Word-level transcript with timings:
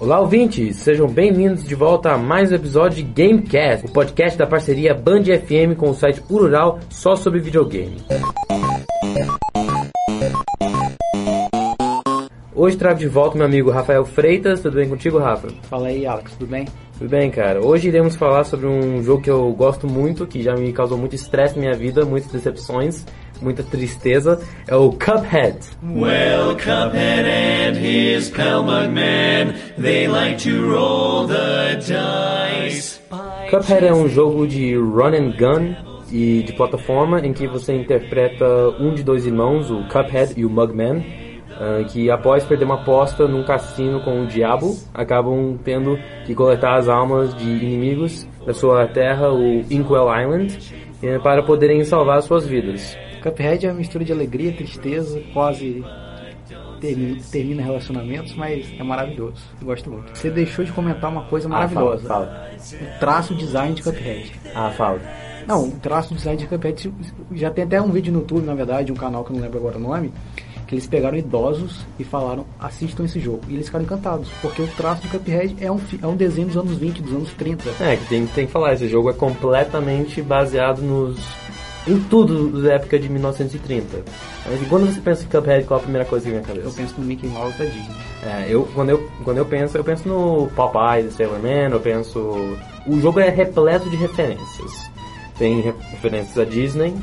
Olá, 0.00 0.20
ouvintes! 0.20 0.76
Sejam 0.76 1.08
bem-vindos 1.08 1.64
de 1.64 1.74
volta 1.74 2.12
a 2.12 2.16
mais 2.16 2.52
um 2.52 2.54
episódio 2.54 3.02
de 3.02 3.02
Gamecast, 3.02 3.84
o 3.84 3.90
podcast 3.90 4.38
da 4.38 4.46
parceria 4.46 4.94
Band 4.94 5.24
FM 5.24 5.76
com 5.76 5.90
o 5.90 5.94
site 5.94 6.22
Urural 6.30 6.78
só 6.88 7.16
sobre 7.16 7.40
videogame. 7.40 7.96
Hoje 12.54 12.76
trago 12.76 12.98
de 13.00 13.08
volta 13.08 13.36
meu 13.36 13.46
amigo 13.46 13.72
Rafael 13.72 14.04
Freitas. 14.04 14.60
Tudo 14.60 14.76
bem 14.76 14.88
contigo, 14.88 15.18
Rafa? 15.18 15.48
Fala 15.62 15.88
aí, 15.88 16.06
Alex, 16.06 16.32
tudo 16.38 16.48
bem? 16.48 16.66
Tudo 16.96 17.10
bem, 17.10 17.28
cara. 17.30 17.64
Hoje 17.64 17.88
iremos 17.88 18.14
falar 18.14 18.44
sobre 18.44 18.66
um 18.66 19.02
jogo 19.02 19.22
que 19.22 19.30
eu 19.30 19.52
gosto 19.52 19.88
muito, 19.88 20.26
que 20.26 20.42
já 20.42 20.54
me 20.54 20.72
causou 20.72 20.96
muito 20.96 21.14
estresse 21.16 21.56
na 21.56 21.62
minha 21.62 21.74
vida, 21.74 22.04
muitas 22.04 22.30
decepções, 22.30 23.04
muita 23.40 23.62
tristeza. 23.62 24.40
É 24.66 24.74
o 24.74 24.90
Cuphead. 24.92 25.58
Well, 25.82 26.54
Cuphead 26.56 27.26
and 27.26 27.76
his 27.76 28.30
pal 28.30 28.62
Mugman, 28.62 29.54
they 29.76 30.08
like 30.08 30.38
to 30.44 30.70
roll 30.70 31.26
the 31.26 31.76
dice. 31.76 33.00
Cuphead 33.50 33.84
é 33.84 33.92
um 33.92 34.08
jogo 34.08 34.46
de 34.46 34.76
run 34.76 35.14
and 35.14 35.32
gun 35.38 35.74
e 36.12 36.42
de 36.42 36.52
plataforma 36.52 37.20
em 37.20 37.32
que 37.32 37.46
você 37.46 37.74
interpreta 37.74 38.46
um 38.78 38.94
de 38.94 39.02
dois 39.02 39.26
irmãos, 39.26 39.70
o 39.70 39.84
Cuphead 39.88 40.34
e 40.36 40.44
o 40.44 40.50
Mugman, 40.50 41.04
ah, 41.60 41.82
que 41.88 42.10
após 42.10 42.44
perder 42.44 42.64
uma 42.64 42.76
aposta 42.76 43.26
num 43.26 43.42
cassino 43.42 44.00
com 44.00 44.22
o 44.22 44.26
diabo, 44.26 44.76
acabam 44.94 45.58
tendo 45.64 45.98
que 46.24 46.34
coletar 46.34 46.76
as 46.76 46.88
almas 46.88 47.34
de 47.34 47.48
inimigos 47.48 48.28
da 48.46 48.54
sua 48.54 48.86
terra, 48.86 49.32
o 49.32 49.64
Inkwell 49.70 50.06
Island, 50.08 50.56
eh, 51.02 51.18
para 51.18 51.42
poderem 51.42 51.82
salvar 51.84 52.22
suas 52.22 52.46
vidas. 52.46 52.96
Cuphead 53.22 53.66
é 53.66 53.70
uma 53.70 53.78
mistura 53.78 54.04
de 54.04 54.12
alegria, 54.12 54.52
tristeza, 54.52 55.22
quase 55.32 55.84
termina, 56.80 57.20
termina 57.30 57.62
relacionamentos, 57.62 58.34
mas 58.34 58.66
é 58.78 58.82
maravilhoso. 58.82 59.42
Eu 59.60 59.66
gosto 59.66 59.90
muito. 59.90 60.16
Você 60.16 60.30
deixou 60.30 60.64
de 60.64 60.72
comentar 60.72 61.10
uma 61.10 61.24
coisa 61.24 61.48
maravilhosa. 61.48 62.04
Ah, 62.04 62.08
fala, 62.08 62.26
fala. 62.26 62.96
O 62.96 62.98
traço 63.00 63.34
design 63.34 63.74
de 63.74 63.82
Cuphead. 63.82 64.32
Ah, 64.54 64.70
fala. 64.70 65.00
Não, 65.46 65.68
o 65.68 65.72
traço 65.72 66.14
design 66.14 66.38
de 66.38 66.46
Cuphead 66.46 66.92
já 67.32 67.50
tem 67.50 67.64
até 67.64 67.80
um 67.80 67.90
vídeo 67.90 68.12
no 68.12 68.20
YouTube, 68.20 68.44
na 68.44 68.54
verdade, 68.54 68.92
um 68.92 68.96
canal 68.96 69.24
que 69.24 69.30
eu 69.30 69.36
não 69.36 69.42
lembro 69.42 69.58
agora 69.58 69.78
o 69.78 69.80
nome, 69.80 70.12
que 70.66 70.74
eles 70.74 70.86
pegaram 70.86 71.16
idosos 71.16 71.86
e 71.98 72.04
falaram, 72.04 72.44
assistam 72.60 73.04
esse 73.04 73.18
jogo. 73.18 73.40
E 73.48 73.54
eles 73.54 73.66
ficaram 73.66 73.86
encantados, 73.86 74.28
porque 74.42 74.60
o 74.60 74.66
traço 74.68 75.00
de 75.02 75.08
Cuphead 75.08 75.56
é 75.58 75.72
um, 75.72 75.80
é 76.02 76.06
um 76.06 76.16
desenho 76.16 76.48
dos 76.48 76.56
anos 76.58 76.76
20, 76.76 77.02
dos 77.02 77.12
anos 77.14 77.32
30. 77.32 77.70
É, 77.82 77.96
que 77.96 78.06
tem, 78.06 78.26
tem 78.26 78.46
que 78.46 78.52
falar, 78.52 78.74
esse 78.74 78.88
jogo 78.88 79.08
é 79.08 79.14
completamente 79.14 80.20
baseado 80.20 80.82
nos. 80.82 81.18
Em 81.86 81.98
tudo 82.00 82.62
da 82.62 82.74
época 82.74 82.98
de 82.98 83.08
1930. 83.08 84.02
Mas, 84.46 84.62
e 84.62 84.66
quando 84.66 84.86
você 84.92 85.00
pensa 85.00 85.24
em 85.24 85.26
Cuphead, 85.28 85.64
qual 85.66 85.78
a 85.80 85.82
primeira 85.82 86.04
coisa 86.06 86.24
que 86.26 86.30
vem 86.30 86.40
à 86.40 86.42
cabeça? 86.42 86.66
Eu 86.66 86.72
penso 86.72 86.94
no 86.98 87.04
Mickey 87.06 87.26
Mouse 87.28 87.56
da 87.58 87.64
Disney. 87.64 87.94
É, 88.24 88.46
eu, 88.48 88.68
quando, 88.74 88.90
eu, 88.90 89.08
quando 89.24 89.38
eu 89.38 89.44
penso, 89.46 89.76
eu 89.76 89.84
penso 89.84 90.08
no 90.08 90.48
Popeye, 90.54 91.04
do 91.04 91.12
Sailor 91.12 91.38
Man, 91.40 91.70
eu 91.74 91.80
penso... 91.80 92.18
O 92.86 93.00
jogo 93.00 93.20
é 93.20 93.28
repleto 93.28 93.88
de 93.88 93.96
referências. 93.96 94.90
Tem 95.38 95.60
re- 95.60 95.74
referências 95.90 96.36
à 96.38 96.44
Disney, 96.44 96.94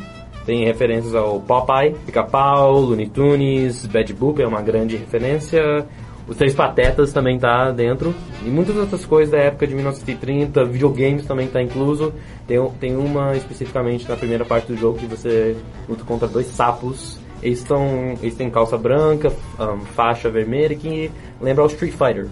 tem 0.46 0.66
referências 0.66 1.16
ao 1.16 1.40
Popeye, 1.40 1.96
Pica-Pau, 2.06 2.80
Looney 2.81 3.08
Tunes, 3.08 3.86
Bad 3.86 4.14
Boop 4.14 4.42
é 4.42 4.48
uma 4.48 4.62
grande 4.62 4.96
referência, 4.98 5.86
os 6.28 6.36
Três 6.38 6.54
Patetas 6.56 7.14
também 7.14 7.38
tá 7.38 7.72
dentro, 7.72 8.14
e 8.44 8.50
muitas 8.50 8.76
outras 8.76 9.06
coisas 9.06 9.31
da 9.31 9.38
época 9.38 9.68
de 9.68 9.76
1930, 9.76 10.66
videogames 10.66 11.26
também 11.26 11.48
tá 11.48 11.62
incluso. 11.62 12.14
Tem, 12.48 12.58
tem 12.80 12.95
uma 12.95 13.36
especificamente 13.36 14.08
na 14.09 14.16
primeira 14.16 14.44
parte 14.46 14.68
do 14.68 14.78
jogo 14.78 14.98
que 15.00 15.06
você 15.06 15.56
luta 15.90 16.03
contra 16.03 16.28
dois 16.28 16.48
sapos 16.48 17.20
eles, 17.44 17.59
estão, 17.59 18.16
eles 18.23 18.34
têm 18.34 18.50
calça 18.50 18.76
branca, 18.78 19.31
um, 19.59 19.80
faixa 19.81 20.30
vermelha, 20.31 20.76
que 20.76 21.12
lembra 21.40 21.64
o 21.64 21.68
Street 21.68 21.92
Fighter. 21.94 22.28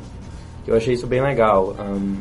Que 0.66 0.72
eu 0.72 0.76
achei 0.78 0.94
isso 0.96 1.06
bem 1.06 1.22
legal. 1.22 1.76
Um, 1.80 2.16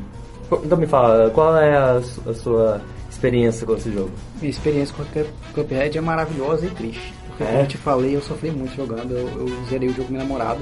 então 0.64 0.76
me 0.76 0.86
fala, 0.86 1.30
qual 1.30 1.56
é 1.56 1.74
a, 1.74 2.02
a 2.26 2.34
sua 2.34 2.82
experiência 3.08 3.66
com 3.66 3.74
esse 3.76 3.90
jogo? 3.90 4.10
Minha 4.40 4.50
experiência 4.50 4.94
com 4.94 5.02
o 5.04 5.06
Cup- 5.06 5.32
Cuphead 5.54 5.96
é 5.96 6.00
maravilhosa 6.02 6.66
e 6.66 6.70
triste. 6.70 7.14
Porque, 7.28 7.44
É? 7.44 7.46
como 7.46 7.60
eu 7.60 7.66
te 7.66 7.78
falei, 7.78 8.16
eu 8.16 8.20
sofri 8.20 8.50
muito 8.50 8.74
jogando. 8.76 9.12
Eu, 9.12 9.46
eu 9.46 9.64
zerei 9.70 9.88
o 9.88 9.92
jogo 9.94 10.08
com 10.08 10.12
minha 10.12 10.24
namorada. 10.24 10.60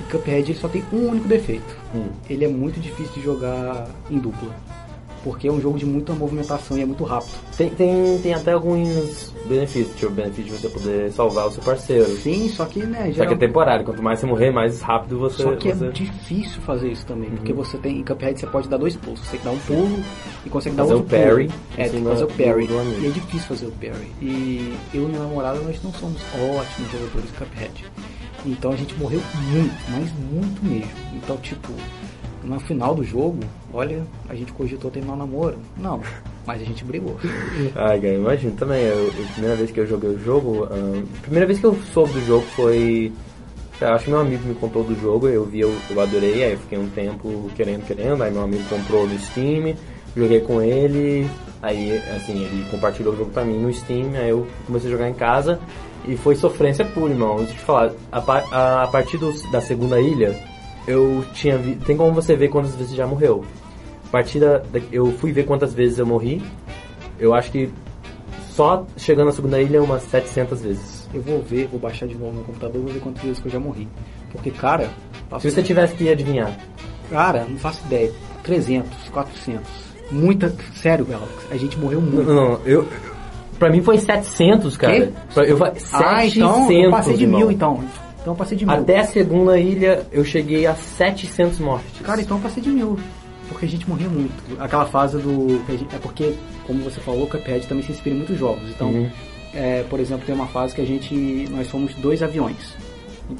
E 0.00 0.02
Cuphead 0.10 0.50
ele 0.50 0.58
só 0.58 0.68
tem 0.68 0.84
um 0.92 1.08
único 1.08 1.28
defeito. 1.28 1.76
Hum. 1.94 2.08
Ele 2.28 2.44
é 2.44 2.48
muito 2.48 2.80
difícil 2.80 3.14
de 3.14 3.22
jogar 3.22 3.86
em 4.10 4.18
dupla. 4.18 4.50
Porque 5.22 5.48
é 5.48 5.50
um 5.50 5.58
jogo 5.58 5.78
de 5.78 5.86
muita 5.86 6.12
movimentação 6.12 6.76
e 6.76 6.82
é 6.82 6.84
muito 6.84 7.02
rápido. 7.02 7.32
Tem, 7.56 7.70
tem, 7.70 8.18
tem 8.18 8.34
até 8.34 8.52
alguns 8.52 9.32
benefícios, 9.46 9.96
tipo 9.96 10.12
o 10.12 10.14
benefício 10.14 10.44
de 10.44 10.50
você 10.58 10.68
poder 10.68 11.10
salvar 11.12 11.46
o 11.46 11.50
seu 11.50 11.62
parceiro. 11.62 12.04
Sim, 12.18 12.46
só 12.50 12.66
que, 12.66 12.80
né, 12.80 13.06
Só 13.06 13.12
geral- 13.12 13.28
que 13.28 13.34
é 13.34 13.46
temporário, 13.46 13.84
quanto 13.86 14.02
mais 14.02 14.20
você 14.20 14.26
morrer, 14.26 14.50
mais 14.50 14.82
rápido 14.82 15.18
você... 15.18 15.42
Só 15.42 15.56
que 15.56 15.72
você... 15.72 15.86
é 15.86 15.90
difícil 15.90 16.60
fazer 16.60 16.90
isso 16.90 17.06
também, 17.06 17.30
porque 17.30 17.52
Uhum. 17.52 17.56
você 17.64 17.78
tem 17.78 18.00
em 18.00 18.04
Cuphead 18.04 18.38
você 18.38 18.46
pode 18.46 18.68
dar 18.68 18.76
dois 18.76 18.96
pulos, 18.96 19.20
você 19.20 19.30
tem 19.30 19.38
que 19.40 19.44
dar 19.46 19.52
um 19.52 19.58
pulo 19.60 19.98
e 20.44 20.50
consegue 20.50 20.76
dar 20.76 20.82
Fazer 20.82 20.94
outro 20.96 21.16
o 21.16 21.18
parry 21.18 21.46
pulo. 21.46 21.58
em 21.78 21.82
É, 21.82 21.88
tem 21.88 22.02
que 22.02 22.08
fazer 22.10 22.24
o 22.24 22.28
parry. 22.28 22.68
e 23.00 23.06
é 23.06 23.10
difícil 23.10 23.48
fazer 23.48 23.66
o 23.66 23.72
parry. 23.72 24.12
E 24.20 24.76
eu 24.92 25.04
e 25.04 25.06
minha 25.06 25.20
namorada 25.20 25.58
nós 25.60 25.82
não 25.82 25.92
somos 25.94 26.20
ótimos 26.34 26.92
jogadores 26.92 27.30
de 27.30 27.32
Cuphead. 27.38 27.84
Então 28.44 28.72
a 28.72 28.76
gente 28.76 28.94
morreu 28.96 29.20
muito, 29.50 29.74
mas 29.90 30.12
muito 30.30 30.64
mesmo. 30.64 30.90
Então 31.14 31.36
tipo, 31.38 31.72
no 32.44 32.60
final 32.60 32.94
do 32.94 33.02
jogo, 33.02 33.40
olha, 33.72 34.02
a 34.28 34.34
gente 34.34 34.52
cogitou 34.52 34.90
terminar 34.90 35.14
o 35.14 35.16
namoro. 35.16 35.56
Não, 35.76 36.00
mas 36.46 36.60
a 36.60 36.64
gente 36.64 36.84
brigou. 36.84 37.18
Ai, 37.74 38.00
cara, 38.00 38.14
imagino 38.14 38.52
também. 38.52 38.82
Eu, 38.82 39.08
a 39.08 39.32
primeira 39.32 39.56
vez 39.56 39.70
que 39.70 39.80
eu 39.80 39.86
joguei 39.86 40.10
o 40.10 40.18
jogo, 40.18 40.64
a 40.64 41.22
primeira 41.22 41.46
vez 41.46 41.58
que 41.58 41.64
eu 41.64 41.74
soube 41.92 42.12
do 42.12 42.26
jogo 42.26 42.44
foi. 42.54 43.12
Acho 43.80 44.04
que 44.04 44.10
meu 44.10 44.20
amigo 44.20 44.46
me 44.46 44.54
contou 44.54 44.84
do 44.84 44.98
jogo, 44.98 45.28
eu 45.28 45.44
vi, 45.44 45.60
eu, 45.60 45.74
eu 45.90 46.00
adorei, 46.00 46.44
aí 46.44 46.52
eu 46.52 46.58
fiquei 46.58 46.78
um 46.78 46.88
tempo 46.88 47.50
querendo, 47.56 47.84
querendo, 47.84 48.22
aí 48.22 48.30
meu 48.30 48.44
amigo 48.44 48.62
comprou 48.68 49.06
no 49.06 49.18
Steam, 49.18 49.74
joguei 50.16 50.40
com 50.40 50.62
ele, 50.62 51.28
aí 51.60 51.98
assim, 52.16 52.44
ele 52.44 52.64
compartilhou 52.70 53.12
o 53.12 53.16
jogo 53.16 53.32
pra 53.32 53.44
mim 53.44 53.58
no 53.58 53.74
Steam, 53.74 54.12
aí 54.14 54.30
eu 54.30 54.46
comecei 54.64 54.88
a 54.88 54.92
jogar 54.92 55.08
em 55.10 55.14
casa 55.14 55.60
e 56.06 56.16
foi 56.16 56.34
sofrência 56.36 56.84
pura, 56.84 57.12
irmão. 57.12 57.36
Deixa 57.36 57.52
eu 57.52 57.56
te 57.56 57.62
falar, 57.64 57.92
a, 58.12 58.18
a, 58.18 58.82
a 58.84 58.86
partir 58.88 59.18
do- 59.18 59.32
da 59.50 59.60
segunda 59.60 60.00
ilha, 60.00 60.38
eu 60.86 61.24
tinha 61.32 61.56
vi, 61.58 61.76
tem 61.76 61.96
como 61.96 62.12
você 62.12 62.36
ver 62.36 62.48
quantas 62.48 62.74
vezes 62.74 62.94
já 62.94 63.06
morreu. 63.06 63.44
A 64.06 64.10
partir 64.10 64.38
da, 64.40 64.58
da- 64.58 64.80
eu 64.92 65.12
fui 65.12 65.32
ver 65.32 65.44
quantas 65.44 65.72
vezes 65.74 65.98
eu 65.98 66.06
morri, 66.06 66.42
eu 67.18 67.32
acho 67.34 67.50
que 67.50 67.70
só 68.50 68.86
chegando 68.96 69.26
na 69.26 69.32
segunda 69.32 69.60
ilha 69.60 69.82
umas 69.82 70.02
700 70.02 70.60
vezes. 70.62 71.08
Eu 71.12 71.22
vou 71.22 71.42
ver, 71.42 71.66
vou 71.68 71.80
baixar 71.80 72.06
de 72.06 72.14
novo 72.16 72.32
no 72.38 72.44
computador, 72.44 72.80
vou 72.82 72.92
ver 72.92 73.00
quantas 73.00 73.22
vezes 73.22 73.38
que 73.40 73.46
eu 73.48 73.52
já 73.52 73.58
morri. 73.60 73.88
Porque, 74.32 74.50
cara, 74.50 74.88
Se 75.40 75.50
você 75.50 75.62
tivesse 75.62 75.94
que 75.94 76.08
adivinhar, 76.08 76.56
Cara, 77.10 77.44
não 77.48 77.58
faço 77.58 77.84
ideia. 77.86 78.10
300, 78.42 79.08
400. 79.10 79.62
Muita. 80.10 80.54
Sério, 80.74 81.06
Alex. 81.12 81.32
A 81.50 81.56
gente 81.56 81.78
morreu 81.78 82.00
não, 82.00 82.10
muito. 82.10 82.32
não, 82.32 82.58
eu 82.64 82.88
pra 83.58 83.70
mim 83.70 83.82
foi 83.82 83.98
700, 83.98 84.76
cara. 84.76 85.12
Pra- 85.32 85.44
Eu, 85.44 85.56
fa- 85.56 85.72
700, 85.74 85.92
ah, 85.94 86.26
então 86.26 86.72
eu 86.72 86.90
passei 86.90 87.16
de 87.16 87.24
irmão. 87.24 87.40
mil, 87.40 87.50
então. 87.50 87.84
Então 88.20 88.32
eu 88.32 88.36
passei 88.36 88.56
de 88.56 88.64
mil. 88.66 88.74
Até 88.74 89.00
a 89.00 89.04
segunda 89.04 89.58
ilha 89.58 90.06
eu 90.10 90.24
cheguei 90.24 90.66
a 90.66 90.74
700 90.74 91.58
mortes. 91.58 92.00
Cara, 92.02 92.20
então 92.20 92.36
eu 92.38 92.42
passei 92.42 92.62
de 92.62 92.70
mil. 92.70 92.98
Porque 93.48 93.66
a 93.66 93.68
gente 93.68 93.88
morria 93.88 94.08
muito. 94.08 94.32
Aquela 94.58 94.86
fase 94.86 95.18
do. 95.18 95.60
que 95.66 95.94
É 95.94 95.98
porque, 95.98 96.34
como 96.66 96.82
você 96.82 96.98
falou, 97.00 97.24
o 97.24 97.26
Cuphead 97.26 97.66
também 97.66 97.84
se 97.84 97.92
inspira 97.92 98.14
em 98.14 98.18
muitos 98.18 98.38
jogos. 98.38 98.62
Então, 98.70 98.88
Uhum. 98.88 99.10
é, 99.52 99.84
por 99.90 100.00
exemplo, 100.00 100.24
tem 100.24 100.34
uma 100.34 100.46
fase 100.46 100.74
que 100.74 100.80
a 100.80 100.86
gente. 100.86 101.46
Nós 101.50 101.66
somos 101.68 101.94
dois 101.96 102.22
aviões. 102.22 102.74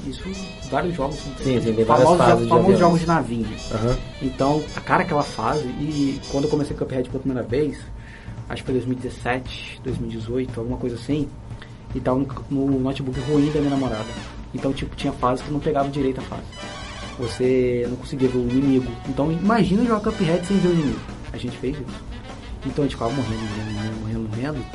Isso 0.07 0.21
vários 0.69 0.95
jogos. 0.95 1.15
Sim, 1.43 1.59
sim, 1.61 1.73
tem 1.73 1.85
várias 1.85 2.05
famosos, 2.07 2.17
fases 2.25 2.43
de 2.43 2.49
famosos 2.49 2.53
aviões. 2.73 2.79
jogos 2.79 2.99
de 3.01 3.07
navinha. 3.07 3.47
Aham. 3.73 3.97
Então, 4.21 4.63
a 4.75 4.81
cara 4.81 5.01
aquela 5.03 5.21
fase, 5.23 5.65
e 5.79 6.19
quando 6.31 6.45
eu 6.45 6.49
comecei 6.49 6.75
Cuphead 6.75 7.09
pela 7.09 7.21
primeira 7.21 7.47
vez, 7.47 7.77
acho 8.49 8.63
que 8.63 8.65
foi 8.65 8.73
2017, 8.75 9.81
2018, 9.83 10.59
alguma 10.59 10.77
coisa 10.77 10.95
assim, 10.95 11.27
e 11.93 11.99
tava 11.99 12.19
no, 12.19 12.27
no 12.49 12.79
notebook 12.79 13.19
ruim 13.21 13.51
da 13.51 13.59
minha 13.59 13.71
namorada. 13.71 14.09
Então, 14.53 14.71
tipo, 14.73 14.95
tinha 14.95 15.11
fases 15.13 15.45
que 15.45 15.51
não 15.51 15.59
pegava 15.59 15.89
direito 15.89 16.19
a 16.19 16.23
fase. 16.23 16.43
Você 17.19 17.85
não 17.89 17.97
conseguia 17.97 18.27
ver 18.27 18.37
o 18.37 18.49
inimigo. 18.49 18.91
Então, 19.07 19.31
imagina 19.31 19.85
jogar 19.85 20.01
Cuphead 20.01 20.45
sem 20.45 20.57
ver 20.57 20.69
o 20.69 20.73
inimigo. 20.73 20.99
A 21.31 21.37
gente 21.37 21.57
fez 21.57 21.75
isso. 21.75 22.03
Então, 22.65 22.83
a 22.83 22.87
gente 22.87 22.95
ficava 22.95 23.11
morrendo, 23.11 23.41
morrendo, 23.41 23.73
morrendo, 23.73 23.99
morrendo, 23.99 24.29
morrendo. 24.29 24.65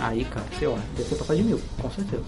Aí, 0.00 0.24
cara, 0.24 0.46
sei 0.58 0.68
lá, 0.68 0.78
deve 0.96 1.08
ter 1.08 1.14
passado 1.16 1.36
de 1.36 1.42
mil, 1.42 1.60
com 1.80 1.90
certeza. 1.90 2.24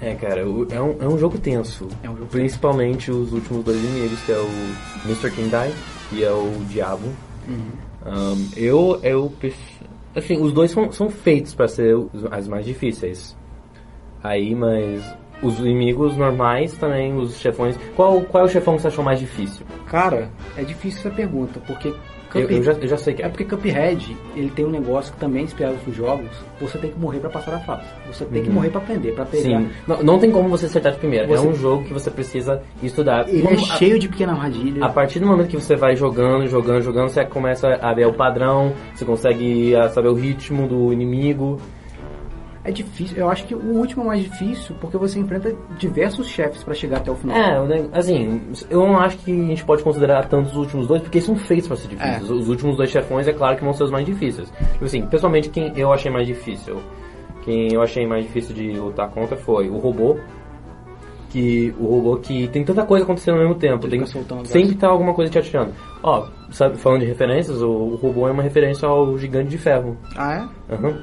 É, 0.00 0.14
cara, 0.14 0.40
é 0.40 0.44
um, 0.80 0.96
é 1.00 1.08
um 1.08 1.18
jogo 1.18 1.38
tenso. 1.38 1.88
É 2.02 2.08
um 2.08 2.16
jogo 2.16 2.30
Principalmente 2.30 3.10
os 3.10 3.32
últimos 3.32 3.64
dois 3.64 3.78
inimigos, 3.78 4.20
que 4.22 4.32
é 4.32 4.38
o 4.38 4.48
Mr. 5.04 5.30
Kindai 5.30 5.74
e 6.12 6.22
é 6.22 6.30
o 6.30 6.50
Diabo. 6.68 7.06
Um, 8.06 8.48
eu, 8.56 8.98
eu, 9.02 9.32
assim, 10.14 10.40
os 10.40 10.52
dois 10.52 10.70
são, 10.70 10.90
são 10.92 11.10
feitos 11.10 11.54
para 11.54 11.68
ser 11.68 11.96
as 12.30 12.48
mais 12.48 12.64
difíceis. 12.64 13.36
Aí, 14.22 14.54
mas 14.54 15.02
os 15.42 15.58
inimigos 15.58 16.16
normais 16.16 16.76
também, 16.76 17.16
os 17.16 17.38
chefões. 17.38 17.76
Qual, 17.96 18.20
qual 18.22 18.44
é 18.44 18.46
o 18.46 18.50
chefão 18.50 18.76
que 18.76 18.82
você 18.82 18.88
achou 18.88 19.04
mais 19.04 19.18
difícil? 19.18 19.64
Cara, 19.86 20.30
é 20.56 20.62
difícil 20.62 21.00
essa 21.00 21.10
pergunta, 21.10 21.60
porque 21.66 21.94
Eu, 22.34 22.42
Cuphead- 22.42 22.56
eu 22.58 22.62
já, 22.62 22.72
eu 22.80 22.88
já 22.88 22.96
sei 22.96 23.14
que 23.14 23.22
É 23.22 23.26
é. 23.26 23.28
porque 23.28 23.44
Cuphead, 23.44 24.16
ele 24.36 24.50
tem 24.50 24.64
um 24.64 24.70
negócio 24.70 25.12
que 25.12 25.18
também 25.18 25.42
é 25.42 25.44
inspirado 25.44 25.76
nos 25.86 25.96
jogos, 25.96 26.28
você 26.60 26.78
tem 26.78 26.90
que 26.90 26.98
morrer 26.98 27.18
pra 27.18 27.30
passar 27.30 27.54
a 27.54 27.58
fase. 27.60 27.86
Você 28.06 28.24
tem 28.24 28.42
que 28.42 28.50
morrer 28.50 28.70
pra 28.70 28.80
aprender, 28.80 29.12
pra 29.12 29.24
pegar. 29.24 29.42
Sim. 29.60 29.68
Não, 29.86 30.02
não 30.02 30.18
tem 30.18 30.30
como 30.30 30.48
você 30.48 30.66
acertar 30.66 30.92
de 30.92 30.98
primeira. 30.98 31.26
Você- 31.26 31.46
É 31.46 31.48
um 31.48 31.54
jogo 31.54 31.84
que 31.84 31.92
você 31.92 32.10
precisa 32.10 32.62
estudar. 32.82 33.28
Ele 33.28 33.38
é 33.40 33.42
Como- 33.42 33.56
a- 33.56 33.76
cheio 33.76 33.98
de 33.98 34.08
pequena 34.08 34.32
armadilha. 34.32 34.84
A 34.84 34.88
partir 34.88 35.18
do 35.20 35.26
momento 35.26 35.48
que 35.48 35.56
você 35.56 35.74
vai 35.76 35.96
jogando, 35.96 36.46
jogando, 36.46 36.82
jogando, 36.82 37.08
você 37.08 37.24
começa 37.24 37.68
a 37.80 37.92
ver 37.94 38.06
o 38.06 38.12
padrão, 38.12 38.72
você 38.94 39.04
consegue 39.04 39.74
ah, 39.74 39.88
saber 39.88 40.08
o 40.08 40.14
ritmo 40.14 40.68
do 40.68 40.92
inimigo. 40.92 41.58
É 42.62 42.70
difícil, 42.70 43.16
eu 43.16 43.30
acho 43.30 43.46
que 43.46 43.54
o 43.54 43.58
último 43.58 44.02
é 44.02 44.06
mais 44.06 44.22
difícil 44.22 44.76
porque 44.80 44.98
você 44.98 45.18
enfrenta 45.18 45.54
diversos 45.78 46.28
chefes 46.28 46.62
pra 46.62 46.74
chegar 46.74 46.98
até 46.98 47.10
o 47.10 47.14
final. 47.14 47.36
É, 47.36 47.88
assim, 47.92 48.42
eu 48.68 48.80
não 48.80 48.98
acho 48.98 49.16
que 49.18 49.32
a 49.32 49.46
gente 49.46 49.64
pode 49.64 49.82
considerar 49.82 50.26
tanto 50.28 50.50
os 50.50 50.56
últimos 50.56 50.86
dois, 50.86 51.00
porque 51.00 51.18
eles 51.18 51.26
são 51.26 51.36
feitos 51.36 51.68
pra 51.68 51.76
ser 51.76 51.88
difíceis. 51.88 52.28
É. 52.28 52.32
Os 52.32 52.48
últimos 52.48 52.76
dois 52.76 52.90
chefões, 52.90 53.26
é 53.26 53.32
claro 53.32 53.56
que 53.56 53.64
vão 53.64 53.72
ser 53.72 53.84
os 53.84 53.90
mais 53.90 54.04
difíceis. 54.04 54.52
Tipo 54.72 54.84
assim, 54.84 55.06
pessoalmente, 55.06 55.48
quem 55.48 55.72
eu 55.74 55.90
achei 55.90 56.10
mais 56.10 56.26
difícil, 56.26 56.82
quem 57.42 57.72
eu 57.72 57.80
achei 57.80 58.06
mais 58.06 58.26
difícil 58.26 58.54
de 58.54 58.72
lutar 58.72 59.08
contra 59.08 59.36
foi 59.38 59.70
o 59.70 59.78
robô, 59.78 60.18
que 61.30 61.72
o 61.78 61.86
robô 61.86 62.16
que 62.16 62.48
tem 62.48 62.64
tanta 62.64 62.84
coisa 62.84 63.04
acontecendo 63.04 63.36
ao 63.36 63.40
mesmo 63.40 63.54
tempo, 63.54 63.88
tem, 63.88 64.04
sempre 64.44 64.74
tá 64.74 64.88
alguma 64.88 65.14
coisa 65.14 65.30
te 65.30 65.38
atirando. 65.38 65.72
Ó, 66.02 66.26
sabe, 66.50 66.76
falando 66.76 67.00
de 67.00 67.06
referências, 67.06 67.62
o, 67.62 67.70
o 67.70 67.96
robô 67.96 68.28
é 68.28 68.32
uma 68.32 68.42
referência 68.42 68.88
ao 68.88 69.16
gigante 69.16 69.48
de 69.48 69.58
ferro. 69.58 69.96
Ah, 70.16 70.48
é? 70.68 70.74
Aham. 70.74 71.00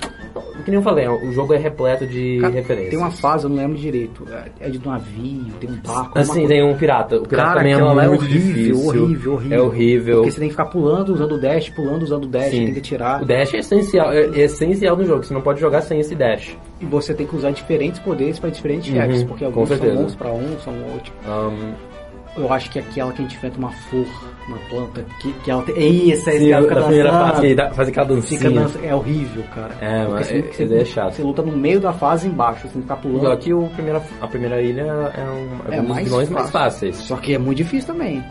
Que 0.63 0.71
nem 0.71 0.79
eu 0.79 0.81
falei, 0.81 1.07
o 1.07 1.31
jogo 1.31 1.53
é 1.53 1.57
repleto 1.57 2.05
de 2.05 2.39
Cara, 2.41 2.53
referências. 2.53 2.89
Tem 2.89 2.99
uma 2.99 3.11
fase, 3.11 3.45
eu 3.45 3.49
não 3.49 3.57
lembro 3.57 3.77
direito. 3.77 4.25
É 4.29 4.67
é 4.67 4.69
de 4.69 4.77
um 4.79 4.91
navio, 4.91 5.53
tem 5.59 5.69
um 5.69 5.77
barco. 5.77 6.19
Assim, 6.19 6.47
tem 6.47 6.63
um 6.63 6.75
pirata. 6.75 7.17
O 7.17 7.27
pirata 7.27 7.47
Cara, 7.49 7.59
também 7.59 7.73
é 7.73 7.77
lá 7.77 8.07
muito 8.07 8.23
horrível, 8.23 8.53
difícil. 8.53 8.87
horrível, 8.87 9.33
horrível. 9.33 9.57
É 9.57 9.61
horrível. 9.61 10.15
Porque 10.17 10.31
você 10.31 10.39
tem 10.39 10.49
que 10.49 10.53
ficar 10.53 10.65
pulando, 10.65 11.13
usando 11.13 11.31
o 11.33 11.39
dash, 11.39 11.69
pulando, 11.69 12.03
usando 12.03 12.25
o 12.25 12.27
dash, 12.27 12.51
Sim. 12.51 12.65
tem 12.65 12.73
que 12.73 12.81
tirar. 12.81 13.21
O 13.21 13.25
dash 13.25 13.53
é 13.53 13.57
essencial, 13.57 14.11
é, 14.11 14.25
é 14.25 14.39
essencial 14.41 14.97
no 14.97 15.05
jogo. 15.05 15.23
Você 15.23 15.33
não 15.33 15.41
pode 15.41 15.59
jogar 15.59 15.81
sem 15.81 15.99
esse 15.99 16.15
dash. 16.15 16.57
E 16.79 16.85
você 16.85 17.13
tem 17.13 17.25
que 17.25 17.35
usar 17.35 17.51
diferentes 17.51 17.99
poderes 17.99 18.37
para 18.39 18.49
diferentes 18.51 18.89
Uhum, 18.89 18.95
chefes, 18.95 19.23
porque 19.23 19.43
alguns 19.45 19.69
são 19.69 19.95
bons 19.95 20.15
para 20.15 20.31
um, 20.31 20.59
são 20.59 20.73
outros. 20.93 21.11
Ahn, 21.25 21.73
Eu 22.35 22.53
acho 22.53 22.69
que 22.69 22.77
aquela 22.77 23.11
que 23.11 23.19
a 23.19 23.23
gente 23.23 23.35
enfrenta 23.35 23.57
uma 23.57 23.71
flor, 23.71 24.05
uma 24.47 24.57
planta, 24.69 25.03
que, 25.19 25.33
que 25.43 25.49
ela 25.49 25.63
tem. 25.63 25.75
Ei, 25.75 26.11
essa 26.11 26.29
fica 26.29 26.75
da 26.75 26.83
primeira 26.83 27.11
fase, 27.11 27.55
que 27.55 27.75
faz 27.75 27.89
aquela 27.89 28.05
dancinha. 28.05 28.51
Dança, 28.51 28.79
é 28.83 28.93
horrível, 28.93 29.43
cara. 29.55 29.73
É, 29.81 30.01
Porque 30.05 30.13
mas 30.13 30.27
você, 30.27 30.37
é- 30.37 30.41
você, 30.67 30.75
é 30.81 30.85
chato. 30.85 31.13
você 31.15 31.23
luta 31.23 31.41
no 31.41 31.57
meio 31.57 31.79
da 31.79 31.91
fase 31.93 32.27
embaixo, 32.27 32.67
você 32.67 32.79
ficar 32.79 32.97
pulando. 32.97 33.21
Só 33.21 33.35
que 33.37 33.51
o 33.51 33.67
primeira, 33.69 34.03
a 34.21 34.27
primeira 34.27 34.61
ilha 34.61 34.81
é 34.83 35.23
um, 35.23 35.73
é 35.73 35.77
É 35.77 35.81
um 35.81 35.85
dos 35.85 36.11
mais 36.11 36.29
mais 36.29 36.49
fáceis. 36.51 36.95
Só 36.97 37.17
que 37.17 37.33
é 37.33 37.39
muito 37.39 37.57
difícil 37.57 37.87
também. 37.91 38.23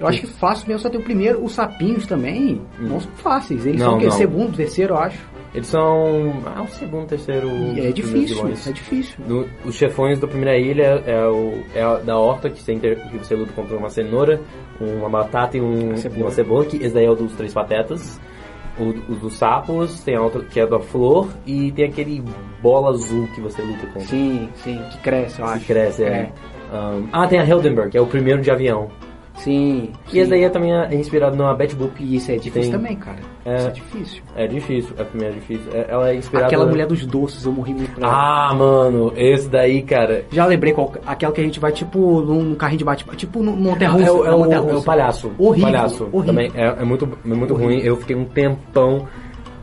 Eu 0.00 0.08
acho 0.08 0.20
que 0.22 0.26
fácil 0.26 0.66
mesmo 0.66 0.80
só 0.80 0.88
tem 0.88 0.98
o 0.98 1.04
primeiro, 1.04 1.44
os 1.44 1.52
sapinhos 1.52 2.06
também 2.06 2.60
não 2.78 3.00
são 3.00 3.10
fáceis. 3.16 3.64
Eles 3.66 3.80
Não, 3.80 3.86
são 3.90 3.96
o 3.96 4.00
quê? 4.00 4.06
não. 4.06 4.12
Segundo, 4.12 4.56
terceiro, 4.56 4.94
eu 4.94 4.98
acho. 4.98 5.18
Eles 5.54 5.68
são. 5.68 6.32
Ah, 6.46 6.62
o 6.62 6.66
segundo, 6.68 7.06
terceiro. 7.06 7.48
E 7.48 7.86
é 7.86 7.92
difícil, 7.92 8.48
é 8.48 8.72
difícil. 8.72 9.14
No- 9.26 9.46
os 9.64 9.76
chefões 9.76 10.18
da 10.18 10.26
primeira 10.26 10.58
ilha 10.58 11.02
é, 11.06 11.26
o, 11.28 11.62
é 11.74 11.80
a 11.82 11.94
da 11.98 12.18
horta, 12.18 12.50
que 12.50 12.60
você, 12.60 12.72
inter- 12.72 13.08
que 13.08 13.18
você 13.18 13.36
luta 13.36 13.52
contra 13.52 13.76
uma 13.76 13.88
cenoura, 13.88 14.40
uma 14.80 15.08
batata 15.08 15.56
e 15.56 15.60
um, 15.60 15.86
Uma 15.90 15.96
cebola. 15.96 16.22
uma 16.24 16.30
cebola, 16.32 16.64
que 16.64 16.76
esse 16.78 16.92
daí 16.92 17.04
é 17.04 17.10
o 17.10 17.14
dos 17.14 17.32
três 17.34 17.52
patetas. 17.54 18.20
O, 18.76 18.88
os 19.12 19.18
dos 19.20 19.34
sapos, 19.34 20.00
tem 20.02 20.16
a 20.16 20.20
outra 20.20 20.42
que 20.44 20.58
é 20.58 20.66
da 20.66 20.80
flor, 20.80 21.28
e 21.46 21.70
tem 21.70 21.84
aquele 21.84 22.20
bola 22.60 22.90
azul 22.90 23.28
que 23.32 23.40
você 23.40 23.62
luta 23.62 23.86
com. 23.94 24.00
Sim, 24.00 24.48
sim, 24.56 24.82
que 24.90 24.98
cresce, 24.98 25.38
eu 25.40 25.46
Que 25.46 25.52
acho. 25.52 25.66
cresce, 25.66 26.02
é. 26.02 26.32
Um, 26.72 27.06
ah, 27.12 27.28
tem 27.28 27.38
a 27.38 27.44
Hildenberg, 27.44 27.90
que 27.92 27.96
é 27.96 28.00
o 28.00 28.06
primeiro 28.06 28.42
de 28.42 28.50
avião. 28.50 28.88
Sim. 29.36 29.90
E 30.08 30.10
sim. 30.12 30.18
esse 30.20 30.30
daí 30.30 30.44
é 30.44 30.48
também 30.48 30.72
é 30.72 30.94
inspirado 30.94 31.36
numa 31.36 31.54
Bat 31.54 31.74
Boop. 31.74 32.02
E 32.02 32.16
isso 32.16 32.30
é 32.30 32.36
difícil 32.36 32.62
Tem- 32.62 32.70
também, 32.70 32.96
cara. 32.96 33.18
É. 33.44 33.56
Isso 33.56 33.66
é 33.66 33.70
difícil. 33.70 34.22
É 34.36 34.46
difícil, 34.46 34.94
a 34.98 35.04
primeira 35.04 35.34
é 35.34 35.38
difícil. 35.38 35.70
É- 35.72 35.86
Ela 35.88 36.10
é 36.10 36.16
inspirada... 36.16 36.46
Aquela 36.46 36.66
mulher 36.66 36.86
dos 36.86 37.04
doces, 37.04 37.44
eu 37.44 37.52
morri 37.52 37.74
muito 37.74 37.90
pra 37.94 38.06
ela. 38.06 38.50
Ah, 38.50 38.54
mano, 38.54 39.12
esse 39.16 39.48
daí, 39.48 39.82
cara... 39.82 40.24
Já 40.30 40.46
lembrei 40.46 40.72
qual. 40.72 40.92
Aquela 41.04 41.32
que 41.32 41.40
a 41.40 41.44
gente 41.44 41.58
vai 41.60 41.72
tipo 41.72 42.20
num 42.20 42.54
carrinho 42.54 42.78
de 42.78 42.84
bate 42.84 43.04
tipo 43.16 43.42
num 43.42 43.56
montanha 43.56 43.90
russa. 43.90 44.04
É, 44.06 44.10
o, 44.12 44.24
é, 44.24 44.34
o, 44.34 44.52
é 44.52 44.76
o 44.76 44.82
palhaço. 44.82 45.32
Horrível, 45.38 45.72
palhaço. 45.72 46.04
horrível. 46.04 46.24
Também 46.24 46.50
é, 46.54 46.66
é 46.80 46.84
muito, 46.84 47.08
é 47.24 47.28
muito 47.28 47.54
ruim. 47.54 47.80
Eu 47.80 47.96
fiquei 47.96 48.14
um 48.16 48.24
tempão, 48.24 49.06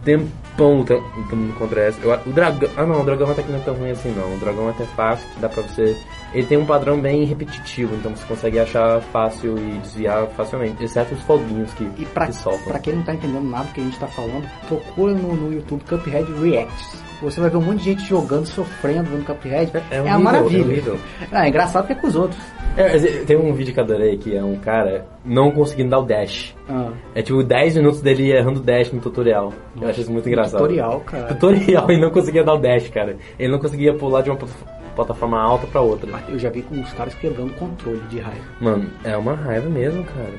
tempão 0.03 0.40
lutando 0.57 1.03
lutando 1.17 1.53
contra 1.53 1.81
essa. 1.81 1.99
Eu- 2.01 2.11
o 2.25 2.29
dragão. 2.31 2.69
Ah 2.77 2.85
não, 2.85 3.01
o 3.01 3.05
dragão 3.05 3.31
até 3.31 3.41
que 3.43 3.51
não 3.51 3.59
é 3.59 3.61
tão 3.63 3.73
ruim 3.75 3.91
assim 3.91 4.11
não. 4.11 4.33
O 4.35 4.37
dragão 4.37 4.67
é 4.67 4.71
até 4.71 4.85
fácil, 4.85 5.27
que 5.33 5.39
dá 5.39 5.49
pra 5.49 5.63
você. 5.63 5.97
Ele 6.33 6.45
tem 6.47 6.57
um 6.57 6.65
padrão 6.65 6.99
bem 6.99 7.23
repetitivo, 7.25 7.95
então 7.95 8.15
você 8.15 8.25
consegue 8.25 8.59
achar 8.59 9.01
fácil 9.01 9.57
e 9.57 9.77
desviar 9.79 10.27
facilmente. 10.27 10.83
Exceto 10.83 11.13
os 11.15 11.21
foguinhos 11.23 11.73
que, 11.73 11.83
E 11.97 12.05
pra, 12.05 12.27
que 12.27 12.33
soltam. 12.35 12.63
pra 12.65 12.79
quem 12.79 12.95
não 12.95 13.03
tá 13.03 13.13
entendendo 13.13 13.49
nada 13.49 13.65
do 13.65 13.73
que 13.73 13.81
a 13.81 13.83
gente 13.83 13.99
tá 13.99 14.07
falando, 14.07 14.47
procura 14.67 15.13
no, 15.13 15.35
no 15.35 15.53
YouTube 15.53 15.83
Cuphead 15.87 16.31
Reacts. 16.41 17.10
Você 17.21 17.39
vai 17.39 17.49
ver 17.49 17.57
um 17.57 17.61
monte 17.61 17.79
de 17.79 17.83
gente 17.85 18.03
jogando, 18.05 18.45
sofrendo, 18.47 19.09
vendo 19.09 19.25
Cuphead. 19.25 19.71
É- 19.91 19.97
é 19.97 20.01
uma 20.01 20.09
horrível, 20.15 20.19
maravilha. 20.23 20.57
é 20.61 20.65
horrível. 20.65 20.99
Ah, 21.31 21.45
é 21.45 21.49
engraçado 21.49 21.85
que 21.87 21.93
é 21.93 21.95
com 21.95 22.07
os 22.07 22.15
outros. 22.15 22.41
É, 22.77 22.89
mas 22.93 23.25
tem 23.25 23.37
um 23.37 23.53
vídeo 23.53 23.73
que 23.73 23.79
eu 23.79 23.83
adorei 23.83 24.17
que 24.17 24.35
é 24.35 24.43
um 24.43 24.55
cara 24.55 25.05
não 25.25 25.51
conseguindo 25.51 25.89
dar 25.89 25.99
o 25.99 26.05
dash. 26.05 26.55
Ah, 26.69 26.89
É 27.13 27.21
tipo 27.21 27.43
10 27.43 27.75
minutos 27.75 28.01
dele 28.01 28.31
errando 28.31 28.59
dash 28.61 28.91
no 28.91 28.99
tutorial. 29.01 29.53
Eu 29.79 29.89
acho 29.89 30.01
isso 30.01 30.11
muito 30.11 30.27
engraçado. 30.27 30.61
tutorial, 30.61 30.99
cara. 31.01 31.27
Tutorial 31.27 31.91
e 31.91 31.99
não 31.99 32.09
conseguia 32.09 32.43
dar 32.43 32.53
o 32.53 32.57
dash, 32.57 32.89
cara. 32.89 33.17
Ele 33.37 33.51
não 33.51 33.59
conseguia 33.59 33.93
pular 33.93 34.21
de 34.21 34.29
uma 34.29 34.37
plata- 34.37 34.53
plataforma 34.95 35.39
alta 35.41 35.67
pra 35.67 35.81
outra. 35.81 36.09
Eu 36.29 36.39
já 36.39 36.49
vi 36.49 36.61
com 36.63 36.79
os 36.79 36.91
caras 36.93 37.13
quebrando 37.15 37.51
o 37.51 37.55
controle 37.55 37.99
de 38.09 38.19
raiva. 38.19 38.41
Mano, 38.59 38.89
é 39.03 39.15
uma 39.17 39.35
raiva 39.35 39.69
mesmo, 39.69 40.03
cara. 40.05 40.33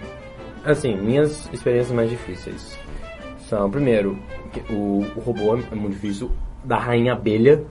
Assim, 0.65 0.97
minhas 0.97 1.49
experiências 1.53 1.93
mais 1.95 2.09
difíceis 2.09 2.79
são, 3.49 3.71
primeiro, 3.71 4.19
o, 4.71 5.05
o 5.17 5.21
robô 5.21 5.57
é 5.57 5.75
muito 5.75 5.93
difícil, 5.95 6.31
da 6.65 6.79
Rainha 6.79 7.13
Abelha. 7.13 7.63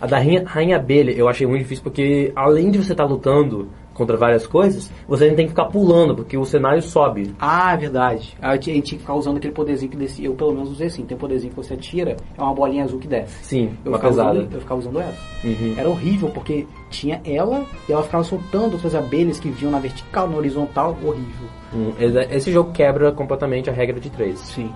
A 0.00 0.06
da 0.06 0.16
Rainha, 0.18 0.44
Rainha 0.46 0.76
Abelha 0.76 1.10
eu 1.10 1.28
achei 1.28 1.46
muito 1.46 1.62
difícil 1.62 1.82
porque, 1.82 2.32
além 2.36 2.70
de 2.70 2.78
você 2.78 2.92
estar 2.92 3.04
lutando 3.04 3.68
contra 3.92 4.16
várias 4.16 4.46
coisas, 4.46 4.92
você 5.08 5.24
ainda 5.24 5.34
tem 5.34 5.46
que 5.46 5.50
ficar 5.50 5.64
pulando, 5.64 6.14
porque 6.14 6.38
o 6.38 6.44
cenário 6.44 6.80
sobe. 6.80 7.34
Ah, 7.36 7.74
é 7.74 7.76
verdade. 7.76 8.36
A 8.40 8.54
gente 8.54 8.62
tinha 8.64 8.80
que 8.82 8.98
ficar 8.98 9.14
usando 9.14 9.38
aquele 9.38 9.52
poderzinho 9.52 9.90
que 9.90 9.96
descia. 9.96 10.26
Eu 10.26 10.34
pelo 10.34 10.52
menos 10.52 10.70
usei 10.70 10.86
assim. 10.86 11.04
Tem 11.04 11.16
um 11.16 11.18
poderzinho 11.20 11.50
que 11.52 11.56
você 11.56 11.76
tira, 11.76 12.16
é 12.36 12.40
uma 12.40 12.54
bolinha 12.54 12.84
azul 12.84 13.00
que 13.00 13.08
desce. 13.08 13.44
Sim, 13.44 13.72
Eu 13.84 13.90
uma 13.90 13.98
pesada. 13.98 14.38
usando, 14.38 14.54
eu 14.54 14.60
ficava 14.60 14.78
usando 14.78 15.00
essa. 15.00 15.18
Uhum. 15.44 15.74
Era 15.76 15.88
horrível, 15.88 16.28
porque 16.30 16.64
tinha 16.90 17.20
ela 17.24 17.64
e 17.88 17.92
ela 17.92 18.04
ficava 18.04 18.22
soltando 18.22 18.74
outras 18.74 18.94
abelhas 18.94 19.40
que 19.40 19.50
vinham 19.50 19.72
na 19.72 19.80
vertical, 19.80 20.28
na 20.28 20.36
horizontal. 20.36 20.96
Horrível. 21.04 21.48
Hum, 21.74 21.92
esse- 21.98 22.34
Esse 22.36 22.52
jogo 22.52 22.70
quebra 22.70 23.10
completamente 23.10 23.68
a 23.68 23.72
regra 23.72 23.98
de 23.98 24.10
três. 24.10 24.38
Sim. 24.38 24.70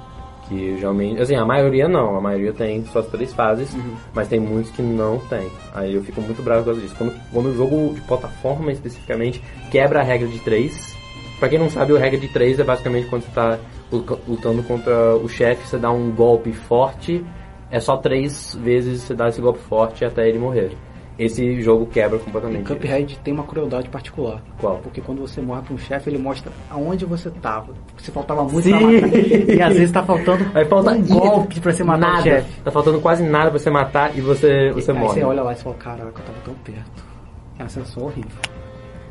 Que 0.49 0.77
geralmente, 0.77 1.21
assim, 1.23 1.35
a 1.37 1.45
maioria 1.47 1.89
não, 1.89 2.17
a 2.17 2.21
maioria 2.21 2.53
tem 2.53 2.85
suas 2.87 3.07
três 3.07 3.33
fases, 3.33 3.73
Uhum. 3.75 3.95
mas 4.13 4.29
tem 4.29 4.39
muitos 4.41 4.71
que 4.73 4.83
não 4.83 5.19
tem. 5.19 5.49
Aí 5.75 5.95
eu 5.95 6.03
fico 6.03 6.21
muito 6.21 6.43
bravo 6.43 6.61
por 6.61 6.67
causa 6.67 6.81
disso. 6.81 6.95
Quando, 6.97 7.15
quando 7.33 7.47
o 7.47 7.55
jogo 7.57 7.95
de 7.95 8.01
plataforma 8.03 8.71
especificamente 8.73 9.41
quebra 9.71 10.01
a 10.01 10.03
regra 10.03 10.27
de 10.29 10.39
três, 10.41 10.97
pra 11.39 11.49
quem 11.49 11.59
não 11.59 11.71
sabe, 11.71 11.97
a 11.97 11.99
regra 11.99 12.19
de 12.19 12.29
três 12.29 12.59
é 12.59 12.65
basicamente 12.65 13.09
quando 13.09 13.23
você 13.23 13.31
tá 13.31 13.59
lu- 13.91 14.05
lutando 14.29 14.63
contra 14.65 15.17
o 15.17 15.29
chefe, 15.29 15.67
você 15.67 15.79
dá 15.79 15.91
um 15.91 16.11
golpe 16.11 16.53
forte, 16.53 17.25
é 17.71 17.81
só 17.81 17.97
três 17.97 18.55
vezes 18.61 19.03
você 19.03 19.15
dá 19.15 19.29
esse 19.29 19.41
golpe 19.41 19.61
forte 19.61 20.05
até 20.05 20.29
ele 20.29 20.39
morrer. 20.39 20.73
Esse 21.25 21.61
jogo 21.63 21.87
quebra 21.87 22.19
completamente. 22.19 22.65
isso. 22.65 22.75
Cuphead 22.75 23.19
tem 23.23 23.33
uma 23.35 23.45
crueldade 23.45 23.89
particular. 23.89 24.43
Qual? 24.59 24.79
Porque 24.79 25.01
quando 25.01 25.21
você 25.21 25.41
morre 25.41 25.63
pra 25.63 25.75
um 25.75 25.79
chefe, 25.79 26.11
ele 26.11 26.19
mostra 26.19 26.51
aonde 26.71 27.05
você 27.05 27.31
tava. 27.31 27.73
Você 27.97 28.11
faltava 28.11 28.43
muito 28.45 28.63
Sim. 28.63 28.71
pra 28.73 28.81
matar. 28.81 29.55
E 29.55 29.63
às 29.63 29.73
vezes 29.75 29.93
tá 29.93 30.03
faltando 30.03 30.45
Aí 30.55 30.65
falta 30.65 30.91
um 30.93 31.03
golpe 31.03 31.61
pra 31.61 31.73
você 31.73 31.85
matar 31.85 32.01
nada. 32.01 32.21
o 32.21 32.23
chefe. 32.23 32.61
Tá 32.63 32.71
faltando 32.71 33.01
quase 33.01 33.23
nada 33.23 33.51
pra 33.51 33.59
você 33.59 33.71
matar 33.71 34.17
e 34.17 34.21
você, 34.21 34.71
você 34.73 34.91
Aí 34.91 34.99
morre. 34.99 35.15
você 35.21 35.25
olha 35.25 35.43
lá 35.43 35.53
e 35.53 35.57
fala, 35.57 35.75
caraca, 35.77 36.05
eu 36.05 36.13
tava 36.13 36.39
tão 36.45 36.55
perto. 36.55 37.05
É 37.59 37.63
uma 37.63 37.69
sensação 37.69 38.05
horrível. 38.05 38.31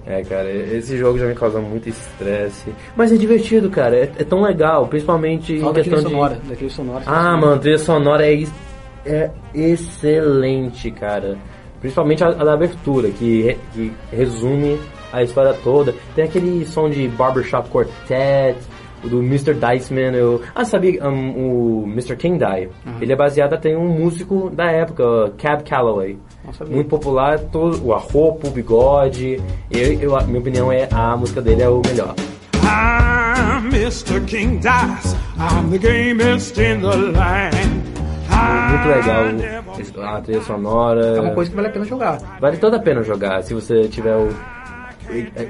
É, 0.03 0.23
cara, 0.23 0.51
esse 0.51 0.97
jogo 0.97 1.19
já 1.19 1.27
me 1.27 1.35
causa 1.35 1.59
muito 1.61 1.87
estresse. 1.87 2.73
Mas 2.95 3.11
é 3.13 3.17
divertido, 3.17 3.69
cara. 3.69 3.95
É, 3.95 4.03
é 4.17 4.23
tão 4.23 4.41
legal, 4.41 4.87
principalmente 4.87 5.59
Fala 5.59 5.71
em 5.71 5.73
da 5.75 5.81
questão 5.81 5.99
trilha 5.99 6.09
de. 6.09 6.15
sonora. 6.15 6.35
Da 6.49 6.55
trilha 6.55 6.71
sonora. 6.71 7.03
Ah, 7.05 7.37
mano, 7.37 7.53
a 7.53 7.59
trilha 7.59 7.77
sonora 7.77 8.25
é, 8.27 8.43
é 9.05 9.31
excelente, 9.53 10.89
cara. 10.91 11.37
Principalmente 11.81 12.23
a, 12.23 12.27
a 12.27 12.45
da 12.45 12.53
abertura, 12.53 13.09
que, 13.09 13.57
que 13.73 13.91
resume 14.11 14.79
a 15.11 15.23
história 15.23 15.53
toda. 15.63 15.93
Tem 16.15 16.23
aquele 16.23 16.65
som 16.65 16.89
de 16.89 17.07
Barbershop 17.09 17.69
Quartet, 17.69 18.57
o 19.03 19.09
do 19.09 19.19
Mr. 19.19 19.53
Diceman. 19.53 20.13
Eu... 20.15 20.41
Ah, 20.55 20.63
sabia 20.63 21.03
um, 21.07 21.81
o 21.81 21.83
Mr. 21.87 22.15
King 22.15 22.37
Die? 22.37 22.69
Ele 23.01 23.11
é 23.11 23.15
baseado 23.15 23.53
até 23.53 23.69
em 23.69 23.75
um 23.75 23.87
músico 23.87 24.49
da 24.49 24.71
época, 24.71 25.33
Cab 25.37 25.63
Calloway. 25.63 26.17
Muito 26.69 26.89
popular, 26.89 27.39
todo, 27.39 27.93
a 27.93 27.97
roupa, 27.97 28.47
o 28.47 28.51
bigode. 28.51 29.41
Eu, 29.69 29.93
eu, 29.99 30.15
a 30.15 30.23
minha 30.23 30.39
opinião 30.39 30.71
é 30.71 30.87
a 30.91 31.17
música 31.17 31.41
dele 31.41 31.63
é 31.63 31.69
o 31.69 31.81
melhor. 31.85 32.15
I'm 32.63 33.67
Mr. 33.69 34.21
King 34.25 34.59
Dice. 34.59 35.15
I'm 35.37 35.71
the 35.71 35.79
gamest 35.79 36.57
in 36.59 36.81
the 36.81 36.95
land. 36.95 37.80
Muito 38.69 38.87
legal 38.87 40.15
a 40.15 40.21
trilha 40.21 40.41
sonora. 40.41 41.05
É 41.17 41.21
uma 41.21 41.31
coisa 41.33 41.49
que 41.49 41.55
vale 41.55 41.67
a 41.67 41.71
pena 41.71 41.85
jogar. 41.85 42.37
Vale 42.39 42.57
toda 42.57 42.77
a 42.77 42.79
pena 42.81 43.03
jogar 43.03 43.41
se 43.43 43.53
você 43.53 43.87
tiver 43.87 44.15
o. 44.15 44.29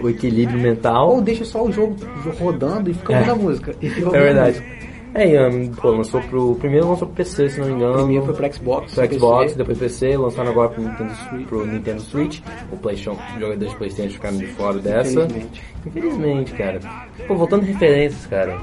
o 0.04 0.10
equilíbrio 0.10 0.60
mental. 0.60 1.10
Ou 1.10 1.22
deixa 1.22 1.46
só 1.46 1.64
o 1.64 1.72
jogo, 1.72 1.96
rodando 2.40 2.90
e 2.90 2.94
fica 2.94 3.14
É. 3.14 3.18
ouvindo 3.18 3.32
a 3.32 3.36
música. 3.36 3.76
É 3.82 4.20
verdade. 4.20 4.60
música. 4.60 4.82
É, 5.14 5.46
um, 5.46 5.68
pô, 5.74 5.90
lançou 5.92 6.22
pro. 6.22 6.56
Primeiro 6.56 6.88
lançou 6.88 7.06
pro 7.06 7.18
PC, 7.18 7.50
se 7.50 7.60
não 7.60 7.68
me 7.68 7.74
engano. 7.74 7.96
Primeiro 7.98 8.26
foi 8.26 8.34
pro 8.34 8.54
Xbox, 8.54 8.94
Pro 8.94 9.02
PC. 9.04 9.16
Xbox, 9.20 9.56
depois 9.56 9.78
PC, 9.78 10.16
lançaram 10.18 10.52
agora 10.52 10.70
pro 10.70 10.82
Nintendo, 10.84 11.14
Switch- 11.14 11.48
pro 11.48 11.68
Nintendo 11.68 12.02
Switch. 12.02 12.40
O 12.72 12.78
PlayStation, 12.78 13.20
jogadores 13.38 13.72
de 13.72 13.78
PlayStation 13.78 14.14
ficaram 14.14 14.38
de 14.38 14.48
fora 14.48 14.80
dessa. 14.80 15.10
Infelizmente. 15.24 15.64
Infelizmente, 15.86 16.54
cara. 16.54 16.80
Pô, 17.28 17.36
voltando 17.36 17.64
referências, 17.66 18.26
cara. 18.28 18.58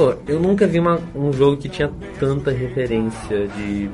Pô, 0.00 0.14
eu 0.26 0.40
nunca 0.40 0.66
vi 0.66 0.80
uma- 0.80 0.98
um 1.14 1.30
jogo 1.30 1.58
que 1.58 1.68
tinha 1.68 1.90
tanta 2.18 2.50
referência 2.50 3.46
de 3.48 3.90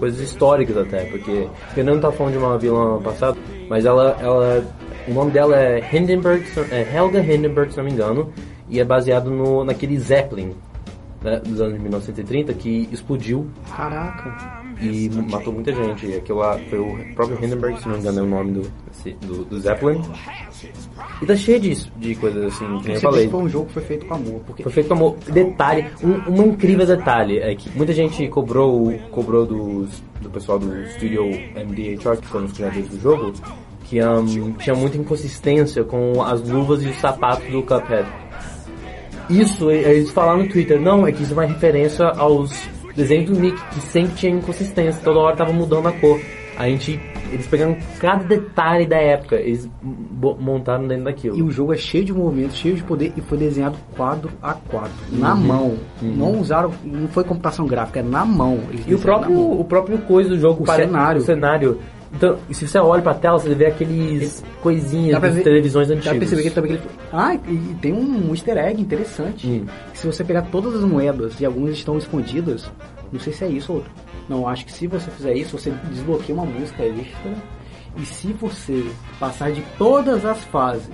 coisas 0.00 0.18
históricas 0.18 0.76
até, 0.76 1.04
porque 1.04 1.46
Fernando 1.72 2.00
tá 2.00 2.10
falando 2.10 2.32
de 2.32 2.38
uma 2.40 2.58
vilã 2.58 3.00
passada, 3.00 3.38
mas 3.68 3.84
ela, 3.86 4.16
ela, 4.20 4.64
o 5.06 5.14
nome 5.14 5.30
dela 5.30 5.56
é 5.56 5.78
Hindenburg, 5.92 6.44
é 6.72 6.96
Helga 6.96 7.20
Hindenburg, 7.20 7.70
se 7.70 7.76
não 7.76 7.84
me 7.84 7.92
engano, 7.92 8.32
e 8.68 8.80
é 8.80 8.84
baseado 8.84 9.30
no, 9.30 9.64
naquele 9.64 9.96
Zeppelin, 10.00 10.52
né, 11.22 11.40
dos 11.40 11.60
anos 11.60 11.74
de 11.74 11.80
1930, 11.80 12.54
que 12.54 12.88
explodiu 12.90 13.46
Caraca. 13.76 14.62
e 14.80 15.10
matou 15.30 15.52
muita 15.52 15.72
gente. 15.72 16.06
E 16.06 16.16
aquilo 16.16 16.38
lá 16.38 16.58
foi 16.70 16.78
o 16.78 17.14
próprio 17.14 17.44
Hindenburg, 17.44 17.78
se 17.78 17.86
não 17.86 17.94
me 17.94 18.00
engano 18.00 18.18
é 18.20 18.22
o 18.22 18.26
nome 18.26 18.52
do, 18.52 18.72
do, 19.26 19.44
do 19.44 19.60
Zeppelin. 19.60 20.02
E 21.22 21.26
tá 21.26 21.36
cheio 21.36 21.60
disso, 21.60 21.92
de 21.96 22.14
coisas 22.14 22.44
assim, 22.46 22.64
que 22.78 22.86
nem 22.86 22.94
eu 22.94 23.00
falei. 23.00 23.28
foi 23.28 23.40
um 23.40 23.48
jogo 23.48 23.66
que 23.66 23.72
foi 23.74 23.82
feito 23.82 24.06
com 24.06 24.14
amor. 24.14 24.40
Porque 24.46 24.62
Foi 24.62 24.72
feito 24.72 24.88
com 24.88 24.94
amor. 24.94 25.16
Detalhe, 25.28 25.86
um, 26.02 26.32
um 26.32 26.46
incrível 26.48 26.86
detalhe 26.86 27.38
é 27.38 27.54
que 27.54 27.70
muita 27.76 27.92
gente 27.92 28.26
cobrou, 28.28 28.92
cobrou 29.10 29.44
dos, 29.44 30.02
do 30.20 30.30
pessoal 30.30 30.58
do 30.58 30.86
Studio 30.88 31.24
MDHR, 31.24 32.16
que 32.20 32.26
foram 32.26 32.46
os 32.46 32.52
criadores 32.52 32.88
do 32.88 33.00
jogo, 33.00 33.32
que 33.84 34.02
um, 34.02 34.52
tinha 34.52 34.74
muita 34.74 34.96
inconsistência 34.96 35.84
com 35.84 36.22
as 36.22 36.40
luvas 36.48 36.82
e 36.82 36.88
os 36.88 36.96
sapatos 36.96 37.46
do 37.50 37.62
Cuphead. 37.62 38.08
Isso, 39.30 39.70
eles 39.70 40.10
falaram 40.10 40.40
no 40.42 40.48
Twitter, 40.48 40.80
não, 40.80 41.06
é 41.06 41.12
que 41.12 41.22
isso 41.22 41.32
é 41.32 41.36
uma 41.36 41.46
referência 41.46 42.06
aos 42.08 42.68
desenhos 42.96 43.30
do 43.30 43.38
Nick, 43.40 43.60
que 43.70 43.80
sempre 43.80 44.14
tinha 44.16 44.32
inconsistência, 44.32 45.00
toda 45.04 45.20
hora 45.20 45.36
tava 45.36 45.52
mudando 45.52 45.86
a 45.88 45.92
cor. 45.92 46.20
A 46.58 46.68
gente, 46.68 47.00
eles 47.32 47.46
pegaram 47.46 47.74
cada 47.98 48.22
detalhe 48.24 48.86
da 48.86 48.96
época, 48.98 49.36
eles 49.36 49.66
montaram 50.38 50.86
dentro 50.86 51.04
daquilo. 51.04 51.38
E 51.38 51.42
o 51.42 51.50
jogo 51.50 51.72
é 51.72 51.76
cheio 51.78 52.04
de 52.04 52.12
movimentos, 52.12 52.56
cheio 52.56 52.74
de 52.74 52.82
poder 52.82 53.12
e 53.16 53.20
foi 53.22 53.38
desenhado 53.38 53.78
quadro 53.96 54.30
a 54.42 54.52
quadro, 54.52 54.90
na 55.12 55.32
Uhum. 55.34 55.40
mão. 55.40 55.76
Não 56.02 56.38
usaram, 56.38 56.70
não 56.84 57.08
foi 57.08 57.24
computação 57.24 57.66
gráfica, 57.66 58.00
é 58.00 58.02
na 58.02 58.26
mão. 58.26 58.58
E 58.86 58.94
o 58.94 58.98
próprio, 58.98 59.32
na 59.34 59.40
o 59.40 59.64
próprio 59.64 59.98
coisa 59.98 60.28
do 60.28 60.38
jogo, 60.38 60.64
O 60.64 60.66
cenário. 60.66 61.20
o 61.22 61.24
cenário. 61.24 61.78
Então, 62.12 62.38
se 62.50 62.66
você 62.66 62.78
olha 62.78 63.00
pra 63.02 63.14
tela, 63.14 63.38
você 63.38 63.54
vê 63.54 63.66
aqueles 63.66 64.44
coisinhas 64.60 65.20
das 65.20 65.34
ver- 65.34 65.42
televisões 65.44 65.88
Dá 65.88 65.94
pra 65.94 65.98
antigas. 66.10 66.18
perceber 66.18 66.42
que 66.42 66.50
também. 66.50 66.72
que 66.76 66.78
ele- 66.78 66.90
Ah, 67.12 67.34
e 67.34 67.76
tem 67.80 67.92
um 67.92 68.30
easter 68.32 68.56
egg 68.58 68.80
interessante. 68.82 69.46
Hum. 69.46 69.66
Se 69.94 70.06
você 70.06 70.24
pegar 70.24 70.42
todas 70.42 70.74
as 70.74 70.82
moedas 70.84 71.40
e 71.40 71.44
algumas 71.46 71.72
estão 71.74 71.96
escondidas, 71.96 72.70
não 73.12 73.20
sei 73.20 73.32
se 73.32 73.44
é 73.44 73.48
isso 73.48 73.72
ou 73.72 73.78
outro. 73.78 73.92
Não, 74.28 74.48
acho 74.48 74.64
que 74.66 74.72
se 74.72 74.86
você 74.88 75.10
fizer 75.10 75.34
isso, 75.34 75.56
você 75.58 75.70
desbloqueia 75.88 76.34
uma 76.34 76.44
música 76.46 76.82
extra. 76.84 77.32
E 77.96 78.04
se 78.04 78.32
você 78.32 78.84
passar 79.18 79.50
de 79.52 79.62
todas 79.78 80.24
as 80.24 80.44
fases 80.44 80.90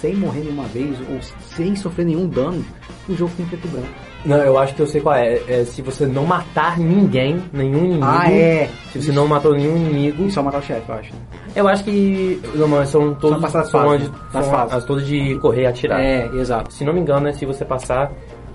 sem 0.00 0.14
morrer 0.14 0.40
nenhuma 0.40 0.64
vez 0.64 0.96
ou 1.08 1.18
sem 1.56 1.74
sofrer 1.76 2.06
nenhum 2.06 2.28
dano, 2.28 2.64
o 3.08 3.14
jogo 3.14 3.32
tem 3.36 3.46
preto 3.46 3.66
e 3.66 3.68
branco. 3.70 3.88
Não, 4.24 4.36
eu 4.38 4.58
acho 4.58 4.74
que 4.74 4.80
eu 4.82 4.86
sei 4.86 5.00
qual 5.00 5.14
é. 5.14 5.40
É 5.48 5.64
se 5.64 5.80
você 5.82 6.04
não 6.06 6.24
matar 6.26 6.78
ninguém, 6.78 7.42
nenhum 7.52 7.84
inimigo. 7.86 8.04
Ah, 8.06 8.30
é. 8.30 8.68
Se 8.92 9.02
você 9.02 9.12
não 9.12 9.26
matou 9.26 9.54
nenhum 9.54 9.76
inimigo. 9.76 10.24
E 10.24 10.30
só 10.30 10.42
matar 10.42 10.58
o 10.58 10.62
chefe, 10.62 10.82
eu 10.88 10.94
acho. 10.94 11.12
né? 11.12 11.18
Eu 11.56 11.68
acho 11.68 11.84
que. 11.84 12.40
Não, 12.54 12.68
mas 12.68 12.88
são 12.90 13.14
passar 13.40 13.60
as 13.60 13.70
são 13.70 13.80
fases, 13.82 14.10
são 14.32 14.42
fases. 14.44 14.74
as 14.74 14.84
todas 14.84 15.06
de 15.06 15.34
correr 15.36 15.62
e 15.62 15.66
atirar. 15.66 16.00
É, 16.00 16.26
exato. 16.34 16.72
Se 16.72 16.84
não 16.84 16.92
me 16.92 17.00
engano, 17.00 17.28
é 17.28 17.32
se 17.32 17.46
você 17.46 17.64
passar 17.64 18.12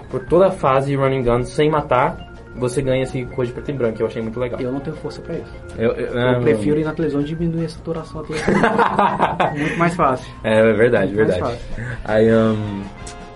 por 0.09 0.23
toda 0.27 0.47
a 0.47 0.51
fase 0.51 0.87
de 0.91 0.95
running 0.95 1.23
gun 1.23 1.43
sem 1.43 1.69
matar, 1.69 2.15
você 2.55 2.81
ganha 2.81 3.03
esse 3.03 3.25
coisa 3.25 3.49
de 3.51 3.55
preto 3.59 3.71
e 3.71 3.73
branco, 3.77 3.97
que 3.97 4.03
eu 4.03 4.07
achei 4.07 4.21
muito 4.21 4.39
legal. 4.39 4.61
Eu 4.61 4.71
não 4.71 4.79
tenho 4.79 4.95
força 4.97 5.19
pra 5.21 5.33
isso. 5.35 5.51
Eu, 5.77 5.91
eu- 5.93 6.07
Eu 6.13 6.29
ah, 6.37 6.39
prefiro 6.41 6.79
ir 6.79 6.85
na 6.85 6.93
televisão 6.93 7.21
e 7.21 7.25
diminuir 7.25 7.65
a 7.65 7.69
saturação 7.69 8.21
da 8.21 8.27
televisão. 8.27 8.53
Muito 9.57 9.77
mais 9.79 9.95
fácil. 9.95 10.31
É, 10.43 10.59
é 10.59 10.73
verdade, 10.73 11.13
Mais 11.13 11.27
verdade. 11.27 11.57
Aí, 12.05 12.33
um, 12.33 12.81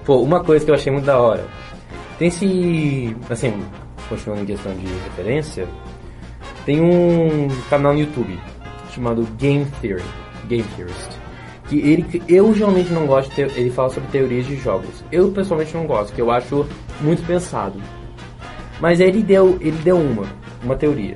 pô, 0.05 0.17
uma 0.21 0.41
coisa 0.43 0.63
que 0.63 0.71
eu 0.71 0.75
achei 0.75 0.91
muito 0.93 1.05
da 1.05 1.19
hora. 1.19 1.43
Tem 2.19 2.27
esse, 2.27 3.15
assim, 3.29 3.63
continuando 4.09 4.43
em 4.43 4.45
questão 4.45 4.75
de 4.75 4.85
referência, 4.85 5.65
tem 6.65 6.81
um 6.81 7.47
canal 7.69 7.93
no 7.93 7.99
YouTube 7.99 8.37
chamado 8.93 9.23
Game 9.37 9.65
Theory, 9.81 10.03
Game 10.49 10.65
Theorist. 10.75 11.17
Que 11.69 11.79
ele, 11.79 12.21
eu 12.27 12.53
geralmente 12.53 12.91
não 12.91 13.07
gosto, 13.07 13.33
de 13.33 13.41
ele 13.41 13.69
fala 13.69 13.89
sobre 13.89 14.09
teorias 14.09 14.45
de 14.45 14.57
jogos. 14.57 15.01
Eu 15.09 15.31
pessoalmente 15.31 15.73
não 15.73 15.87
gosto, 15.87 16.13
que 16.13 16.21
eu 16.21 16.29
acho 16.29 16.67
muito 16.99 17.25
pensado. 17.25 17.79
Mas 18.81 18.99
ele 18.99 19.23
deu, 19.23 19.57
ele 19.61 19.77
deu 19.81 19.97
uma, 19.97 20.25
uma 20.61 20.75
teoria. 20.75 21.15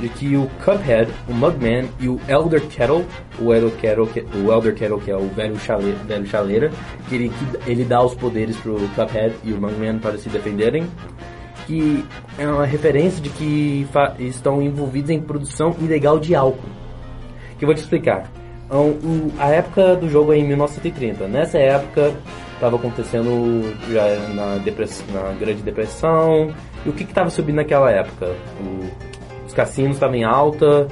De 0.00 0.08
que 0.08 0.36
o 0.36 0.48
Cuphead, 0.64 1.10
o 1.28 1.32
Mugman 1.32 1.88
e 2.00 2.08
o 2.08 2.20
Elder 2.28 2.60
Kettle, 2.66 3.04
o 3.40 3.54
Elder 3.54 3.70
Kettle, 3.78 4.06
que, 4.08 4.20
o 4.38 4.52
Elder 4.52 4.74
Kettle 4.74 5.00
que 5.00 5.10
é 5.10 5.16
o 5.16 5.28
velho, 5.28 5.56
chale, 5.58 5.92
velho 6.06 6.26
chaleira, 6.26 6.70
que 7.08 7.14
ele, 7.14 7.28
que 7.30 7.70
ele 7.70 7.84
dá 7.84 8.02
os 8.02 8.14
poderes 8.14 8.56
pro 8.56 8.74
Cuphead 8.96 9.34
e 9.44 9.52
o 9.52 9.60
Mugman 9.60 9.98
para 10.00 10.18
se 10.18 10.28
defenderem, 10.28 10.84
que 11.66 12.04
é 12.38 12.46
uma 12.46 12.66
referência 12.66 13.22
de 13.22 13.30
que 13.30 13.86
estão 14.18 14.60
envolvidos 14.60 15.10
em 15.10 15.20
produção 15.20 15.74
ilegal 15.80 16.18
de 16.18 16.34
álcool. 16.34 16.68
Que 17.58 17.64
eu 17.64 17.68
vou 17.68 17.74
te 17.74 17.78
explicar. 17.80 18.28
Então, 18.66 18.88
o- 18.88 19.32
a 19.38 19.48
época 19.50 19.94
do 19.94 20.08
jogo 20.08 20.32
é 20.32 20.38
em 20.38 20.44
1930. 20.46 21.28
Nessa 21.28 21.58
época 21.58 22.12
estava 22.54 22.76
acontecendo 22.76 23.62
já 23.92 24.04
na, 24.34 24.56
na 24.56 25.32
Grande 25.38 25.62
Depressão. 25.62 26.52
E 26.84 26.88
o 26.88 26.92
que 26.92 27.04
estava 27.04 27.30
subindo 27.30 27.56
naquela 27.56 27.90
época? 27.90 28.34
O- 28.60 29.13
cassinos 29.54 29.96
estavam 29.96 30.16
em 30.16 30.24
alta, 30.24 30.86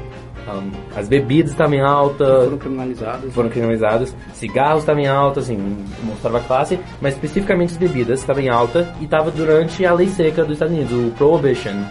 ahn, 0.48 0.70
as 0.96 1.08
bebidas 1.08 1.50
estavam 1.52 1.74
em 1.74 1.80
alta, 1.80 2.24
Foram 2.44 2.58
criminalizados. 2.58 3.34
foram 3.34 3.48
criminalizados, 3.48 4.14
cigarros 4.32 4.80
estavam 4.82 5.02
em 5.02 5.06
alta, 5.08 5.40
assim, 5.40 5.58
mostrava 6.04 6.38
a 6.38 6.40
classe, 6.40 6.78
mas 7.00 7.14
especificamente 7.14 7.70
as 7.72 7.76
bebidas 7.76 8.20
estavam 8.20 8.42
em 8.42 8.48
alta 8.48 8.92
e 9.00 9.04
estava 9.04 9.30
durante 9.30 9.84
a 9.84 9.92
lei 9.92 10.08
seca 10.08 10.42
dos 10.44 10.54
Estados 10.54 10.74
Unidos, 10.74 10.92
o 10.92 11.10
Prohibition, 11.12 11.84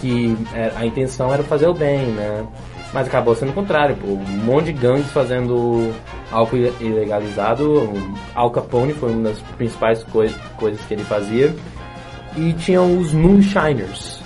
que 0.00 0.36
é, 0.54 0.70
a 0.76 0.84
intenção 0.86 1.32
era 1.32 1.42
fazer 1.42 1.66
o 1.66 1.74
bem, 1.74 2.06
né? 2.08 2.44
Mas 2.92 3.08
acabou 3.08 3.34
sendo 3.34 3.48
o 3.50 3.52
contrário, 3.54 3.96
pô, 3.96 4.06
um 4.12 4.44
monte 4.44 4.66
de 4.66 4.74
gangues 4.74 5.10
fazendo 5.10 5.92
álcool 6.30 6.56
ile- 6.58 6.72
ilegalizado, 6.80 7.68
o 7.82 8.14
Al 8.36 8.52
Capone 8.52 8.92
foi 8.92 9.10
uma 9.10 9.30
das 9.30 9.40
principais 9.58 10.04
coi 10.04 10.30
coisas 10.56 10.80
que 10.86 10.94
ele 10.94 11.02
fazia, 11.02 11.52
e 12.36 12.52
tinham 12.52 12.96
os 12.98 13.12
Moonshiners, 13.12 14.20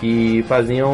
que 0.00 0.42
faziam, 0.48 0.92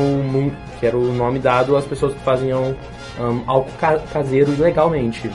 que 0.80 0.86
era 0.86 0.96
o 0.96 1.12
nome 1.12 1.38
dado 1.38 1.76
às 1.76 1.84
pessoas 1.84 2.12
que 2.12 2.20
faziam 2.20 2.74
um, 3.18 3.42
álcool 3.46 3.72
ca- 3.78 4.00
caseiro 4.12 4.52
ilegalmente, 4.52 5.30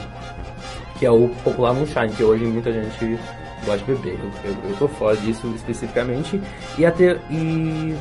que 0.98 1.06
é 1.06 1.10
o 1.10 1.28
popular 1.42 1.72
moonshine, 1.72 2.10
que 2.10 2.22
hoje 2.22 2.44
muita 2.44 2.70
gente 2.70 3.18
gosta 3.64 3.78
de 3.78 3.92
beber. 3.94 4.18
Eu, 4.44 4.70
eu, 4.70 4.76
tô 4.76 4.86
fora 4.88 5.16
disso 5.16 5.50
especificamente. 5.56 6.40
E 6.78 6.84
até 6.84 7.18
e 7.30 7.94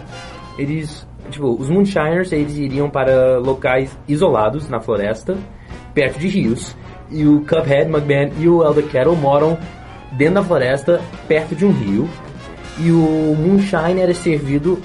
eles, 0.58 1.08
tipo, 1.30 1.54
os 1.54 1.70
moonshiners 1.70 2.32
eles 2.32 2.58
iriam 2.58 2.90
para 2.90 3.40
locais 3.40 3.98
isolados 4.08 4.68
na 4.70 4.80
floresta, 4.80 5.38
perto 5.94 6.20
de 6.20 6.28
rios. 6.28 6.76
E 7.10 7.26
o 7.26 7.42
Cuphead, 7.42 7.90
Mugman 7.90 8.32
e 8.38 8.48
o 8.48 8.64
Elder 8.64 8.88
Kettle 8.88 9.16
moram 9.16 9.58
dentro 10.12 10.36
da 10.36 10.44
floresta, 10.44 11.02
perto 11.28 11.56
de 11.56 11.66
um 11.66 11.72
rio. 11.72 12.10
E 12.78 12.90
o 12.92 13.36
moonshine 13.38 14.00
era 14.02 14.14
servido 14.14 14.82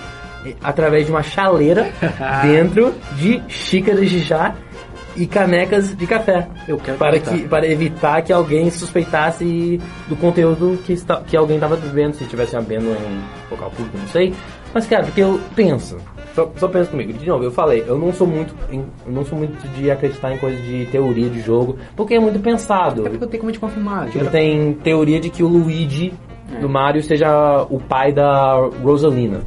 através 0.63 1.07
de 1.07 1.13
uma 1.13 1.23
chaleira 1.23 1.89
dentro 2.43 2.95
de 3.17 3.43
xícaras 3.49 4.09
de 4.11 4.21
chá 4.21 4.55
e 5.17 5.27
canecas 5.27 5.97
de 5.97 6.07
café. 6.07 6.47
Eu 6.69 6.77
quero 6.77 6.99
para, 6.99 7.19
que, 7.19 7.49
para 7.49 7.67
evitar 7.67 8.21
que 8.23 8.33
alguém 8.33 8.71
suspeitasse 8.71 9.81
do 10.09 10.15
conteúdo 10.17 10.79
que, 10.85 10.93
está, 10.93 11.21
que 11.23 11.35
alguém 11.37 11.57
estava 11.57 11.75
bebendo, 11.77 12.17
se 12.17 12.25
estivesse 12.25 12.55
bebendo 12.57 12.87
em 12.87 12.91
um 12.91 13.23
local 13.51 13.71
público, 13.71 13.97
não 13.99 14.09
sei. 14.09 14.35
Mas, 14.75 14.87
cara, 14.87 15.05
porque 15.05 15.23
eu 15.23 15.41
penso, 15.55 15.97
só, 16.35 16.53
só 16.57 16.69
pensa 16.69 16.91
comigo. 16.91 17.15
De 17.15 17.27
novo, 17.27 17.45
eu 17.45 17.51
falei, 17.51 17.83
eu 17.87 17.97
não 17.99 18.13
sou 18.13 18.27
muito, 18.27 18.55
em- 18.71 18.85
eu 19.07 19.13
não 19.13 19.25
sou 19.25 19.39
muito 19.39 19.57
de 19.69 19.91
acreditar 19.91 20.35
em 20.35 20.37
coisas 20.37 20.63
de 20.63 20.85
teoria 20.93 21.31
de 21.31 21.41
jogo, 21.41 21.79
porque 21.97 22.13
é 22.15 22.21
muito 22.21 22.39
pensado. 22.41 23.07
É 23.07 23.09
porque 23.09 23.25
eu 23.25 23.29
tenho 23.29 23.41
como 23.41 23.53
te 23.53 23.59
confirmar. 23.59 24.09
Tipo, 24.11 24.27
tem 24.27 24.75
teoria 24.75 25.19
de 25.19 25.31
que 25.31 25.43
o 25.43 25.49
Luigi 25.49 26.13
do 26.61 26.69
Mario 26.69 27.03
seja 27.03 27.63
o 27.71 27.81
pai 27.81 28.13
da 28.13 28.55
Rosalina. 28.83 29.41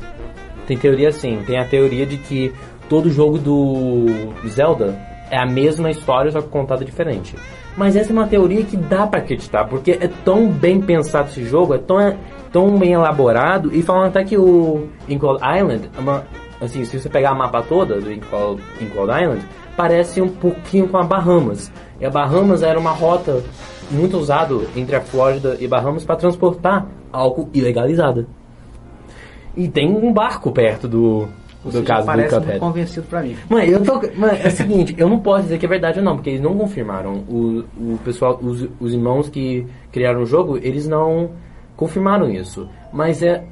Tem 0.69 0.77
teoria 0.77 1.09
assim. 1.09 1.41
Tem 1.47 1.57
a 1.57 1.65
teoria 1.65 2.05
de 2.05 2.15
que 2.17 2.53
todo 2.87 3.09
jogo 3.09 3.39
do 3.39 4.05
Zelda 4.47 4.95
é 5.31 5.37
a 5.37 5.45
mesma 5.45 5.89
história, 5.89 6.29
só 6.29 6.43
que 6.43 6.47
contada 6.47 6.85
diferente. 6.85 7.35
Mas 7.75 7.95
essa 7.95 8.11
é 8.11 8.13
uma 8.13 8.27
teoria 8.27 8.63
que 8.63 8.77
dá 8.77 9.07
pra 9.07 9.19
acreditar, 9.19 9.65
porque 9.65 9.97
é 9.99 10.07
tão 10.23 10.47
bem 10.47 10.79
pensado 10.79 11.29
esse 11.29 11.43
jogo, 11.43 11.73
é 11.73 11.79
tão, 11.79 11.99
é 11.99 12.15
tão 12.51 12.77
bem 12.77 12.93
elaborado, 12.93 13.73
e 13.73 13.81
falam 13.81 14.03
até 14.03 14.23
que 14.23 14.37
o 14.37 14.87
Inkle 15.07 15.37
Island, 15.37 15.89
é 15.97 15.99
uma, 15.99 16.23
assim, 16.61 16.85
se 16.85 16.99
você 16.99 17.09
pegar 17.09 17.31
a 17.31 17.35
mapa 17.35 17.63
toda 17.63 17.99
do 17.99 18.11
Inkle 18.11 18.59
Island, 18.79 19.43
parece 19.75 20.21
um 20.21 20.29
pouquinho 20.29 20.87
com 20.87 20.97
a 20.97 21.03
Bahamas. 21.03 21.71
E 21.99 22.05
a 22.05 22.11
Bahamas 22.11 22.61
era 22.61 22.79
uma 22.79 22.91
rota 22.91 23.43
muito 23.89 24.17
usada 24.17 24.53
entre 24.75 24.95
a 24.95 25.01
Flórida 25.01 25.57
e 25.59 25.67
Bahamas 25.67 26.05
para 26.05 26.15
transportar 26.15 26.85
álcool 27.11 27.49
ilegalizado. 27.55 28.27
E 29.59 29.67
tem 29.67 29.89
um 29.89 30.13
barco 30.13 30.51
perto 30.53 30.87
do, 30.87 31.27
do 31.65 31.83
caso 31.83 32.03
do 32.03 32.05
parece 32.05 32.33
muito 32.33 32.45
Cuphead. 32.45 32.59
convencido 32.59 33.07
pra 33.07 33.21
mim. 33.21 33.35
Mano, 33.49 33.63
eu 33.65 33.83
tô. 33.83 33.95
Mano, 34.15 34.37
é 34.41 34.47
o 34.47 34.51
seguinte, 34.51 34.95
eu 34.97 35.09
não 35.09 35.19
posso 35.19 35.43
dizer 35.43 35.57
que 35.57 35.65
é 35.65 35.69
verdade 35.69 35.99
ou 35.99 36.05
não, 36.05 36.15
porque 36.15 36.29
eles 36.29 36.41
não 36.41 36.57
confirmaram. 36.57 37.25
O, 37.27 37.65
o 37.77 37.99
pessoal, 38.05 38.39
os, 38.41 38.65
os 38.79 38.93
irmãos 38.93 39.27
que 39.27 39.67
criaram 39.91 40.21
o 40.21 40.25
jogo, 40.25 40.57
eles 40.57 40.87
não 40.87 41.31
confirmaram 41.75 42.29
isso. 42.29 42.69
Mas 42.93 43.21
é. 43.21 43.43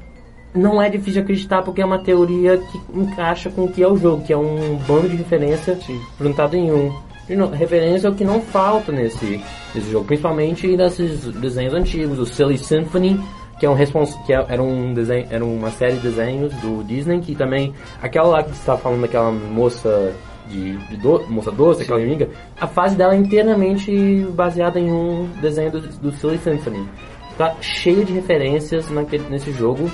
Não 0.54 0.80
é 0.80 0.88
difícil 0.88 1.20
acreditar 1.20 1.60
porque 1.62 1.82
é 1.82 1.84
uma 1.84 1.98
teoria 1.98 2.56
que 2.56 2.80
encaixa 2.98 3.50
com 3.50 3.64
o 3.64 3.68
que 3.68 3.82
é 3.82 3.86
o 3.86 3.98
jogo, 3.98 4.24
que 4.24 4.32
é 4.32 4.36
um 4.36 4.76
bando 4.88 5.06
de 5.06 5.14
referência 5.14 5.78
juntado 6.18 6.56
em 6.56 6.72
um. 6.72 6.90
Novo, 7.28 7.54
referência 7.54 8.08
é 8.08 8.10
o 8.10 8.14
que 8.14 8.24
não 8.24 8.40
falta 8.40 8.90
nesse, 8.90 9.44
nesse 9.74 9.90
jogo, 9.90 10.06
principalmente 10.06 10.66
nesses 10.74 11.20
desenhos 11.34 11.74
antigos, 11.74 12.18
o 12.18 12.24
Silly 12.24 12.56
Symphony, 12.56 13.20
que 13.58 13.66
é 13.66 13.70
um 13.70 13.74
respons 13.74 14.14
que 14.26 14.32
é- 14.32 14.44
era 14.48 14.62
um 14.62 14.94
desenho, 14.94 15.26
era 15.30 15.44
uma 15.44 15.70
série 15.70 15.94
de 15.94 16.00
desenhos 16.00 16.52
do 16.56 16.82
Disney 16.84 17.20
que 17.20 17.34
também 17.34 17.74
aquela 18.02 18.28
lá 18.28 18.42
que 18.42 18.50
você 18.50 18.56
estava 18.60 18.78
falando 18.78 19.00
daquela 19.02 19.30
moça 19.32 20.12
de, 20.48 20.76
de 20.76 20.96
do- 20.96 21.24
moça 21.28 21.50
doce, 21.50 21.82
aquela 21.82 21.98
amiga, 22.00 22.28
a 22.60 22.66
fase 22.66 22.96
dela 22.96 23.14
é 23.14 23.16
inteiramente 23.18 24.26
baseada 24.34 24.78
em 24.78 24.90
um 24.90 25.28
desenho 25.40 25.70
do, 25.72 25.80
do 25.80 26.12
Silly 26.12 26.38
Symphony. 26.38 26.88
Tá 27.36 27.54
cheio 27.60 28.04
de 28.04 28.12
referências 28.12 28.88
naquele, 28.90 29.24
nesse 29.28 29.52
jogo 29.52 29.90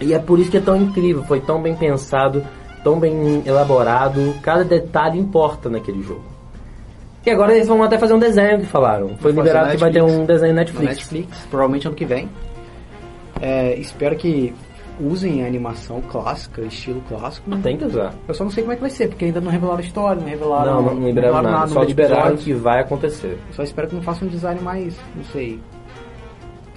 e 0.00 0.12
é 0.14 0.18
por 0.18 0.38
isso 0.38 0.50
que 0.50 0.56
é 0.56 0.60
tão 0.60 0.76
incrível, 0.76 1.22
foi 1.24 1.40
tão 1.40 1.62
bem 1.62 1.74
pensado, 1.76 2.42
tão 2.82 2.98
bem 2.98 3.42
elaborado, 3.46 4.34
cada 4.42 4.64
detalhe 4.64 5.18
importa 5.18 5.70
naquele 5.70 6.02
jogo. 6.02 6.24
E 7.24 7.30
agora 7.30 7.54
eles 7.54 7.68
vão 7.68 7.80
até 7.84 7.96
fazer 7.98 8.14
um 8.14 8.18
desenho 8.18 8.58
que 8.58 8.66
falaram. 8.66 9.16
Foi 9.18 9.30
liberado 9.30 9.70
que 9.70 9.76
vai 9.76 9.92
ter 9.92 10.02
um 10.02 10.24
desenho 10.24 10.52
Netflix. 10.54 10.88
Netflix, 10.96 11.46
provavelmente 11.48 11.86
ano 11.86 11.94
que 11.94 12.04
vem. 12.04 12.28
É, 13.42 13.74
espero 13.74 14.16
que 14.16 14.54
usem 15.00 15.42
a 15.42 15.46
animação 15.48 16.00
clássica, 16.02 16.62
estilo 16.62 17.02
clássico. 17.08 17.50
Tem 17.58 17.76
que 17.76 17.84
usar. 17.84 18.14
Eu 18.28 18.34
só 18.34 18.44
não 18.44 18.50
sei 18.52 18.62
como 18.62 18.72
é 18.72 18.76
que 18.76 18.82
vai 18.82 18.90
ser, 18.90 19.08
porque 19.08 19.24
ainda 19.24 19.40
não 19.40 19.50
revelaram 19.50 19.78
a 19.78 19.82
história, 19.82 20.20
não 20.22 20.28
revelaram, 20.28 20.74
Não, 20.74 20.82
não, 20.82 20.94
não 20.94 21.06
revelaram 21.06 21.50
nada. 21.50 21.66
Só 21.66 21.74
número 21.74 21.86
de 21.86 21.92
liberaram 21.92 22.20
episódios. 22.34 22.44
que 22.44 22.52
vai 22.54 22.80
acontecer. 22.80 23.38
Eu 23.48 23.54
Só 23.54 23.62
espero 23.64 23.88
que 23.88 23.94
não 23.96 24.02
façam 24.02 24.28
um 24.28 24.30
design 24.30 24.60
mais, 24.62 24.96
não 25.16 25.24
sei, 25.24 25.58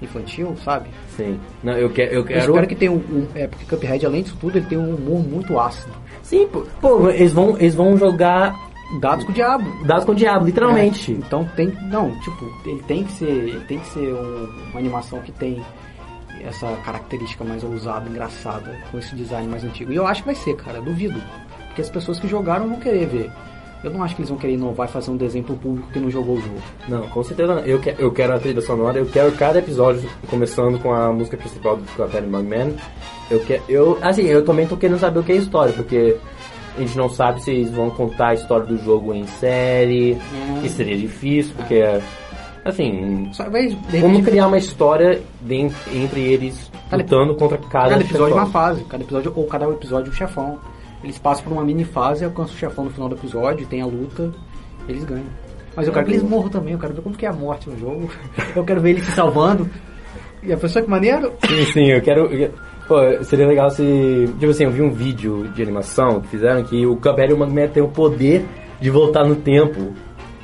infantil, 0.02 0.56
sabe? 0.64 0.90
Sim. 1.16 1.40
Não, 1.64 1.74
eu, 1.74 1.90
que, 1.90 2.02
eu 2.02 2.06
Eu 2.12 2.24
quero. 2.26 2.40
espero 2.40 2.68
que 2.68 2.76
tenha 2.76 2.92
um, 2.92 2.96
um- 2.96 3.28
É, 3.36 3.48
porque 3.48 3.66
Cuphead, 3.66 4.06
além 4.06 4.24
disso 4.24 4.38
tudo, 4.40 4.58
ele 4.58 4.66
tem 4.66 4.78
um 4.78 4.96
humor 4.96 5.24
muito 5.26 5.58
ácido. 5.60 5.94
Sim, 6.22 6.48
pô, 6.48 6.64
pô, 6.82 7.10
eles 7.10 7.32
vão, 7.32 7.58
eles 7.58 7.76
vão 7.76 7.96
jogar 7.98 8.54
Dados 9.00 9.26
com 9.26 9.32
o 9.32 9.36
diabo. 9.36 9.66
dados 9.86 10.06
com 10.06 10.12
o 10.12 10.16
diabo, 10.16 10.46
literalmente. 10.46 11.12
É, 11.12 11.16
então 11.16 11.44
tem. 11.56 11.68
Não, 11.90 12.12
tipo, 12.22 12.46
ele 12.66 12.82
tem 12.84 13.04
que 13.04 13.12
ser. 13.14 13.26
Ele 13.30 13.60
tem 13.68 13.80
que 13.80 13.88
ser 13.88 14.14
um- 14.14 14.50
uma 14.72 14.80
animação 14.80 15.20
que 15.22 15.32
tem 15.32 15.62
essa 16.46 16.68
característica 16.84 17.44
mais 17.44 17.64
ousada, 17.64 18.10
engraçada, 18.10 18.78
com 18.92 19.00
esse 19.00 19.16
design 19.16 19.48
mais 19.48 19.64
antigo. 19.64 19.92
E 19.92 19.96
eu 19.96 20.06
acho 20.06 20.22
que 20.22 20.28
vai 20.28 20.36
ser, 20.36 20.56
cara, 20.56 20.82
duvido. 20.82 21.22
Porque 21.68 21.82
as 21.82 21.90
pessoas 21.90 22.20
que 22.20 22.28
jogaram 22.28 22.70
vão 22.70 22.80
querer 22.80 23.06
ver. 23.08 23.32
Eu 23.84 23.92
não 23.92 24.02
acho 24.02 24.16
que 24.16 24.22
eles 24.22 24.30
vão 24.30 24.38
querer 24.40 24.54
inovar 24.54 24.88
e 24.88 24.92
fazer 24.92 25.12
um 25.12 25.18
desenho 25.18 25.44
pro 25.44 25.56
público 25.56 25.92
que 25.92 26.00
não 26.00 26.10
jogou 26.10 26.38
o 26.38 26.42
jogo. 26.42 26.58
Não, 26.88 27.08
com 27.10 27.24
certeza 27.24 27.56
não. 27.56 27.62
Eu, 27.62 27.80
que, 27.80 27.94
eu 28.00 28.12
quero 28.12 28.34
a 28.34 28.40
trilha 28.40 28.62
sonora, 28.62 28.98
eu 28.98 29.06
quero 29.06 29.32
cada 29.34 29.60
episódio 29.60 30.10
começando 30.28 30.80
com 30.80 30.92
a 30.92 31.12
música 31.12 31.38
principal 31.38 31.78
do 31.78 31.84
Cuphead 31.96 32.26
Mugman. 32.26 32.76
Eu 33.30 33.40
quero. 33.42 33.64
Eu, 33.70 34.00
assim, 34.02 34.24
eu 34.24 34.44
também 34.44 34.66
tô 34.66 34.76
querendo 34.76 34.98
saber 34.98 35.20
o 35.20 35.24
que 35.24 35.34
é 35.34 35.36
história, 35.36 35.74
porque 35.74 36.18
a 36.76 36.80
gente 36.80 36.98
não 36.98 37.10
sabe 37.10 37.44
se 37.44 37.52
eles 37.52 37.70
vão 37.70 37.90
contar 37.92 38.30
a 38.30 38.34
história 38.34 38.66
do 38.66 38.78
jogo 38.84 39.14
em 39.14 39.28
série, 39.28 40.18
que 40.62 40.70
seria 40.70 40.98
difícil, 40.98 41.54
porque. 41.56 41.84
Assim, 42.66 43.30
Só 43.32 43.48
vai, 43.50 43.68
de 43.68 43.76
como 43.76 44.08
repente, 44.08 44.24
criar 44.24 44.48
uma 44.48 44.58
história 44.58 45.22
de- 45.42 45.70
entre 45.94 46.20
eles 46.22 46.72
Cada- 46.90 47.04
lutando 47.04 47.36
contra 47.36 47.58
cada, 47.60 47.90
cada 47.92 48.02
episódio 48.04 48.32
é 48.34 48.34
uma 48.38 48.46
chefão. 48.46 48.52
fase, 48.62 48.84
cada 48.86 49.04
episódio, 49.04 49.34
ou 49.36 49.46
cada 49.46 49.70
episódio 49.70 50.12
um 50.12 50.16
chefão. 50.16 50.58
Eles 51.04 51.20
passam 51.20 51.44
por 51.44 51.54
uma 51.54 51.64
mini 51.64 51.84
fase, 51.84 52.26
alcançam 52.26 52.56
o 52.56 52.58
chefão 52.58 52.86
no 52.86 52.90
final 52.90 53.08
do 53.08 53.16
episódio, 53.16 53.68
tem 53.68 53.82
a 53.82 53.86
luta, 53.86 54.34
eles 54.90 55.04
ganham. 55.04 55.26
Mas 55.76 55.86
eu 55.86 55.94
quero 55.94 56.06
que 56.08 56.12
eles 56.14 56.24
morram 56.24 56.50
também, 56.50 56.74
eu 56.74 56.80
quero 56.80 56.94
ver 56.96 57.02
como 57.02 57.16
que 57.16 57.26
é 57.26 57.30
a 57.30 57.34
morte 57.34 57.70
no 57.70 57.78
jogo. 57.78 58.10
Eu 58.56 58.64
quero 58.64 58.80
ver 58.82 58.92
eles 58.92 59.06
se 59.06 59.12
salvando. 59.12 59.70
E 60.42 60.52
a 60.54 60.58
pessoa 60.58 60.84
que 60.84 60.90
maneiro, 60.90 61.34
Sim, 61.48 61.66
sim, 61.66 61.86
eu 61.92 62.02
quero. 62.02 62.26
eu- 62.34 62.52
Pô, 62.88 62.96
seria 63.24 63.48
legal 63.48 63.70
se. 63.72 63.84
Tipo 64.40 64.52
assim, 64.52 64.64
eu 64.64 64.72
vi 64.72 64.82
um 64.82 64.92
vídeo 64.92 65.48
de 65.56 65.62
animação 65.62 66.22
que 66.22 66.28
fizeram 66.30 66.64
que 66.64 66.86
o 66.86 66.96
Cuphead 66.98 67.32
e 67.32 67.34
o 67.34 67.38
Mugman 67.38 67.68
tem 67.68 67.82
o 67.84 67.88
poder 67.90 68.46
de 68.80 68.90
voltar 68.92 69.24
no 69.26 69.36
tempo. 69.36 69.92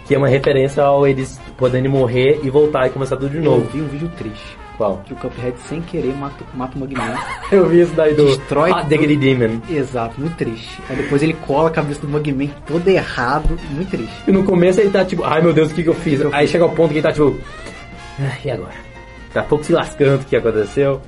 Que 0.07 0.15
é 0.15 0.17
uma 0.17 0.27
referência 0.27 0.83
ao 0.83 1.07
eles 1.07 1.39
poderem 1.61 1.89
morrer 1.89 2.39
e 2.43 2.49
voltar 2.49 2.87
e 2.87 2.89
começar 2.89 3.15
tudo 3.15 3.29
de 3.29 3.37
eu 3.37 3.43
novo. 3.43 3.69
vi 3.71 3.79
um 3.81 3.87
vídeo 3.87 4.11
triste. 4.17 4.57
Qual? 4.77 4.97
Que 5.05 5.13
o 5.13 5.15
Cuphead 5.15 5.55
sem 5.69 5.79
querer 5.81 6.13
mata, 6.15 6.43
mata 6.55 6.75
o 6.75 6.79
Mugman. 6.79 7.13
Eu 7.51 7.67
vi 7.69 7.81
isso 7.81 7.93
daí 7.93 8.15
do 8.15 8.25
Destrói 8.25 8.71
Hot 8.71 8.87
Diggity 8.87 9.15
Demon. 9.15 9.59
Exato, 9.69 10.19
muito 10.19 10.35
triste. 10.35 10.79
Aí 10.89 10.95
depois 10.95 11.21
ele 11.21 11.33
cola 11.45 11.67
a 11.69 11.71
cabeça 11.71 12.01
do 12.01 12.07
Mugman 12.07 12.51
todo 12.65 12.87
errado, 12.87 13.59
muito 13.69 13.91
triste. 13.91 14.23
E 14.27 14.31
no 14.31 14.43
começo 14.43 14.81
ele 14.81 14.89
tá 14.89 15.05
tipo, 15.05 15.23
ai 15.23 15.39
meu 15.41 15.53
Deus, 15.53 15.71
o 15.71 15.75
que, 15.75 15.83
que 15.83 15.89
eu 15.89 15.93
fiz? 15.93 16.21
Aí 16.33 16.47
chega 16.47 16.63
ao 16.63 16.71
ponto 16.71 16.89
que 16.89 16.95
ele 16.95 17.03
tá 17.03 17.11
tipo, 17.13 17.37
"Ah, 18.19 18.37
e 18.43 18.49
agora? 18.49 18.73
Tá 19.31 19.43
pouco 19.43 19.63
se 19.63 19.71
lascando 19.71 20.23
o 20.23 20.25
que 20.25 20.35
aconteceu. 20.35 20.99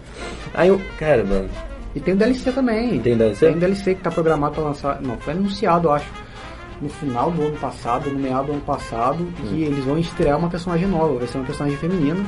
Aí 0.54 0.68
eu, 0.70 0.80
cara, 1.00 1.24
mano, 1.24 1.50
E 1.96 2.00
tem 2.00 2.13
o 2.13 2.18
DLC 2.18 2.52
também. 2.52 3.00
Tem 3.00 3.18
DLC? 3.18 3.46
Tem 3.48 3.56
um 3.56 3.60
DLC 3.60 3.96
que 3.96 4.02
tá 4.02 4.12
programado 4.12 4.54
pra 4.56 4.63
lançar. 4.66 5.02
Não, 5.02 5.18
foi 5.18 5.34
anunciado, 5.34 5.88
eu 5.88 5.94
acho. 5.94 6.06
No 6.84 6.89
final 6.89 7.32
do 7.32 7.43
ano 7.43 7.58
passado, 7.58 8.10
no 8.10 8.19
meado 8.19 8.48
do 8.48 8.52
ano 8.54 8.62
passado, 8.62 9.26
que 9.38 9.43
Hum. 9.48 9.58
eles 9.58 9.86
vão 9.86 9.98
estrear 9.98 10.38
uma 10.38 10.50
personagem 10.50 10.86
nova. 10.86 11.17
Vai 11.17 11.28
ser 11.28 11.38
uma 11.38 11.46
personagem 11.46 11.78
feminina. 11.78 12.22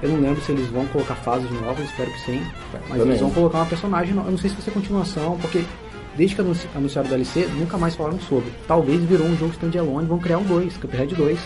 Eu 0.00 0.10
não 0.10 0.20
lembro 0.20 0.40
se 0.42 0.52
eles 0.52 0.68
vão 0.68 0.86
colocar 0.86 1.16
fases 1.16 1.50
novas, 1.50 1.84
espero 1.86 2.08
que 2.12 2.20
sim. 2.20 2.40
Mas 2.72 2.82
também. 2.88 3.06
eles 3.08 3.20
vão 3.20 3.30
colocar 3.30 3.58
uma 3.58 3.66
personagem 3.66 4.14
nova. 4.14 4.28
Eu 4.28 4.32
não 4.32 4.38
sei 4.38 4.50
se 4.50 4.54
vai 4.56 4.64
ser 4.64 4.70
continuação, 4.70 5.36
porque 5.40 5.64
desde 6.16 6.36
que 6.36 6.40
anunci- 6.40 6.68
anunciaram 6.76 7.08
o 7.08 7.10
DLC, 7.10 7.48
nunca 7.58 7.76
mais 7.76 7.96
falaram 7.96 8.20
sobre. 8.20 8.52
Talvez 8.68 9.02
virou 9.02 9.26
um 9.26 9.36
jogo 9.36 9.52
standalone, 9.54 10.06
vão 10.06 10.18
criar 10.20 10.38
um 10.38 10.44
2, 10.44 10.76
Cuphead 10.76 11.12
2. 11.16 11.38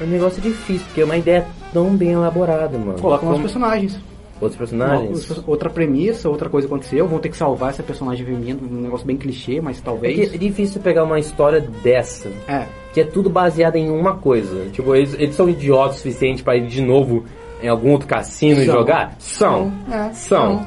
é 0.00 0.04
um 0.04 0.06
negócio 0.06 0.40
difícil, 0.40 0.86
porque 0.86 1.02
é 1.02 1.04
uma 1.04 1.18
ideia 1.18 1.46
tão 1.72 1.94
bem 1.94 2.12
elaborada, 2.12 2.78
mano. 2.78 2.94
Colocam 2.98 3.28
novos 3.28 3.42
Como- 3.42 3.42
personagens. 3.42 3.98
Outros 4.40 4.56
personagens? 4.58 5.30
Uma- 5.30 5.44
outra 5.46 5.68
premissa, 5.70 6.28
outra 6.28 6.48
coisa 6.48 6.66
aconteceu, 6.66 7.06
vão 7.08 7.18
ter 7.18 7.28
que 7.28 7.36
salvar 7.36 7.70
essa 7.70 7.82
personagem 7.82 8.24
feminina, 8.24 8.58
um 8.62 8.82
negócio 8.82 9.06
bem 9.06 9.16
clichê, 9.16 9.60
mas 9.60 9.78
É 9.78 9.82
talvez. 9.84 10.14
que 10.30 10.34
é 10.36 10.38
difícil 10.38 10.80
pegar 10.80 11.04
uma 11.04 11.18
história 11.18 11.60
dessa, 11.82 12.28
É, 12.46 12.66
que 12.92 13.00
é 13.00 13.04
tudo 13.04 13.28
baseado 13.28 13.76
em 13.76 13.90
uma 13.90 14.14
coisa. 14.16 14.66
Tipo, 14.70 14.94
eles, 14.94 15.14
eles 15.14 15.34
são 15.34 15.48
idiotas 15.48 15.96
o 15.96 15.98
suficiente 15.98 16.42
pra 16.42 16.56
ir 16.56 16.66
de 16.66 16.80
novo 16.80 17.24
em 17.62 17.68
algum 17.68 17.90
outro 17.90 18.06
cassino 18.06 18.60
e 18.60 18.66
São. 18.66 18.74
jogar? 18.74 19.16
São. 19.18 19.72
É, 19.90 20.12
São. 20.12 20.64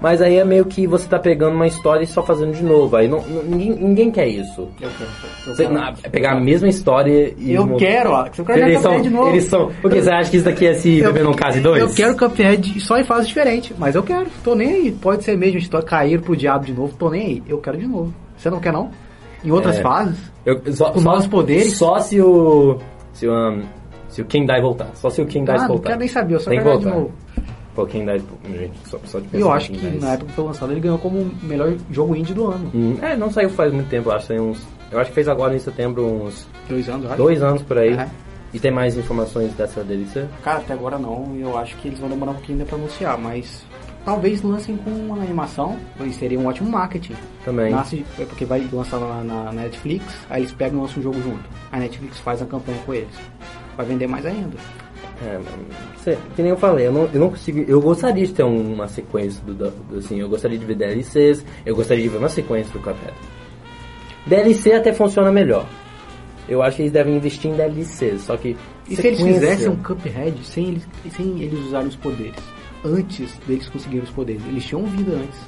Mas 0.00 0.22
aí 0.22 0.36
é 0.36 0.44
meio 0.44 0.64
que 0.64 0.86
você 0.86 1.06
tá 1.06 1.18
pegando 1.18 1.54
uma 1.54 1.66
história 1.66 2.02
e 2.02 2.06
só 2.06 2.22
fazendo 2.22 2.52
de 2.54 2.62
novo. 2.64 2.96
Aí 2.96 3.06
não, 3.06 3.20
não- 3.20 3.42
ninguém, 3.42 3.70
ninguém 3.72 4.10
quer 4.10 4.26
isso. 4.28 4.62
Eu 4.80 4.88
quero. 4.98 5.10
Eu 5.46 5.54
Você, 5.54 5.62
quero. 5.64 5.74
não, 5.74 5.88
é 6.02 6.08
pegar 6.08 6.32
a 6.32 6.40
mesma 6.40 6.68
história 6.68 7.34
e. 7.36 7.52
Eu 7.52 7.76
quero, 7.76 8.14
Alex. 8.14 8.38
Eu 8.38 8.44
quero 8.46 8.58
Eles 8.60 8.72
jogar 8.74 8.82
são, 8.82 8.90
Cuphead 8.92 9.08
de 9.08 9.14
novo. 9.14 9.28
eles 9.30 9.44
são. 9.44 9.70
Porque 9.82 10.00
você 10.02 10.10
acha 10.10 10.30
que 10.30 10.36
isso 10.38 10.44
daqui 10.46 10.66
é 10.66 10.74
se 10.74 10.98
Eu- 11.00 11.12
beber 11.12 11.24
num 11.24 11.34
caso 11.34 11.60
2? 11.60 11.82
Eu 11.82 11.90
quero 11.94 12.16
Cuphead 12.16 12.80
só 12.80 12.96
em 12.98 13.04
fase 13.04 13.26
diferente, 13.28 13.74
mas 13.78 13.94
eu 13.94 14.02
quero. 14.02 14.26
Tô 14.42 14.54
nem 14.54 14.68
aí. 14.72 14.92
Pode 14.92 15.22
ser 15.22 15.36
mesmo 15.36 15.58
história 15.58 15.86
cair 15.86 16.18
pro 16.20 16.34
diabo 16.34 16.64
de 16.64 16.72
novo, 16.72 16.94
tô 16.96 17.10
nem 17.10 17.26
aí. 17.26 17.42
Eu 17.46 17.58
quero 17.58 17.76
de 17.76 17.86
novo. 17.86 18.14
Você 18.38 18.48
não 18.48 18.58
quer 18.58 18.72
não? 18.72 18.90
Em 19.44 19.50
outras 19.50 19.76
É. 19.78 19.82
fases? 19.82 20.18
Eu, 20.46 20.60
só, 20.72 20.92
Com 20.92 21.00
novos 21.02 21.26
poderes? 21.26 21.76
Só 21.76 21.98
se 21.98 22.18
o. 22.22 22.78
Se 23.12 23.26
o. 23.28 23.32
um, 23.34 23.62
se 24.08 24.22
o 24.22 24.24
King 24.24 24.46
Die 24.50 24.60
voltar. 24.62 24.88
Só 24.94 25.08
se 25.10 25.20
o 25.20 25.26
King 25.26 25.44
Die 25.44 25.54
Ah, 25.56 25.60
não 25.62 25.68
voltar. 25.68 25.88
quero 25.90 25.98
nem 26.00 26.08
saber, 26.08 26.34
eu 26.34 26.40
só 26.40 26.50
Tem 26.50 26.58
quero 26.58 26.78
de 26.78 26.86
novo. 26.86 27.12
Die. 27.86 28.22
Gente, 28.58 28.78
só, 28.88 28.98
só 29.04 29.18
de 29.18 29.26
E 29.26 29.28
pensar 29.30 29.44
eu 29.44 29.52
acho 29.52 29.70
que 29.72 29.86
na 30.00 30.12
época 30.12 30.26
que 30.28 30.32
foi 30.34 30.44
lançado 30.44 30.72
ele 30.72 30.80
ganhou 30.80 30.98
como 30.98 31.18
o 31.20 31.30
melhor 31.42 31.74
jogo 31.90 32.14
indie 32.16 32.34
do 32.34 32.46
ano. 32.50 32.70
Hum, 32.74 32.96
É, 33.02 33.16
não 33.16 33.30
saiu 33.30 33.50
faz 33.50 33.72
muito 33.72 33.88
tempo, 33.88 34.10
acho. 34.10 34.26
Saiu 34.26 34.44
uns. 34.44 34.62
Eu 34.90 34.98
acho 34.98 35.10
que 35.10 35.14
fez 35.14 35.28
agora 35.28 35.54
em 35.54 35.58
setembro 35.58 36.04
uns 36.04 36.46
Dois 36.68 36.88
anos, 36.88 37.06
acho. 37.06 37.16
dois 37.16 37.42
anos 37.42 37.62
por 37.62 37.78
aí. 37.78 37.92
É. 37.94 38.08
E 38.52 38.58
tem 38.58 38.72
mais 38.72 38.96
informações 38.96 39.52
dessa 39.54 39.84
DLC? 39.84 40.26
Cara, 40.42 40.58
até 40.58 40.72
agora 40.72 40.98
não, 40.98 41.34
e 41.36 41.40
eu 41.40 41.56
acho 41.56 41.76
que 41.76 41.86
eles 41.86 42.00
vão 42.00 42.08
demorar 42.08 42.32
um 42.32 42.34
pouquinho 42.34 42.58
ainda 42.58 42.68
pra 42.68 42.76
anunciar, 42.76 43.16
mas 43.16 43.64
talvez 44.04 44.42
lancem 44.42 44.76
com 44.76 44.90
uma 44.90 45.22
animação, 45.22 45.76
e 46.00 46.12
seria 46.12 46.36
um 46.40 46.46
ótimo 46.46 46.68
marketing. 46.68 47.14
Também. 47.44 47.70
Nasce, 47.70 48.04
é 48.18 48.24
porque 48.24 48.44
vai 48.44 48.66
lançar 48.72 48.98
na, 48.98 49.22
na 49.44 49.52
Netflix, 49.52 50.04
aí 50.28 50.42
eles 50.42 50.52
pegam 50.52 50.78
e 50.80 50.82
lançam 50.82 50.98
um 50.98 51.02
jogo 51.02 51.22
junto. 51.22 51.44
A 51.70 51.78
Netflix 51.78 52.18
faz 52.18 52.42
a 52.42 52.46
campanha 52.46 52.78
com 52.84 52.92
eles. 52.92 53.14
Vai 53.76 53.86
vender 53.86 54.08
mais 54.08 54.26
ainda. 54.26 54.56
É, 55.22 55.34
mano, 55.34 55.66
sei, 56.02 56.16
que 56.34 56.40
nem 56.42 56.50
eu 56.50 56.56
falei, 56.56 56.86
eu 56.86 56.92
não, 56.92 57.02
eu 57.12 57.20
não 57.20 57.28
consigo. 57.30 57.60
Eu 57.68 57.80
gostaria 57.80 58.26
de 58.26 58.32
ter 58.32 58.42
um- 58.42 58.72
uma 58.72 58.88
sequência 58.88 59.42
do, 59.44 59.52
do- 59.52 59.98
assim, 59.98 60.18
eu 60.18 60.28
gostaria 60.30 60.58
de 60.58 60.64
ver 60.64 60.74
DLCs, 60.76 61.44
eu 61.66 61.76
gostaria 61.76 62.02
de 62.02 62.08
ver 62.08 62.16
uma 62.18 62.28
sequência 62.30 62.72
do 62.72 62.78
Cuphead. 62.78 63.12
DLC 64.26 64.72
até 64.72 64.92
funciona 64.92 65.30
melhor. 65.30 65.66
Eu 66.48 66.62
acho 66.62 66.76
que 66.76 66.82
eles 66.82 66.92
devem 66.92 67.16
investir 67.16 67.50
em 67.50 67.54
DLCs, 67.54 68.22
só 68.22 68.36
que. 68.36 68.56
E 68.88 68.96
se 68.96 69.06
eles 69.06 69.20
fizessem 69.20 69.68
um 69.68 69.76
Cuphead 69.76 70.42
sem 70.44 70.68
eles, 70.68 70.88
sem 71.14 71.40
eles 71.42 71.58
usarem 71.66 71.88
os 71.88 71.96
poderes? 71.96 72.34
Antes 72.84 73.36
deles 73.46 73.68
conseguirem 73.68 74.04
os 74.04 74.10
poderes. 74.10 74.42
Eles 74.46 74.64
tinham 74.64 74.84
vida 74.86 75.12
antes. 75.12 75.38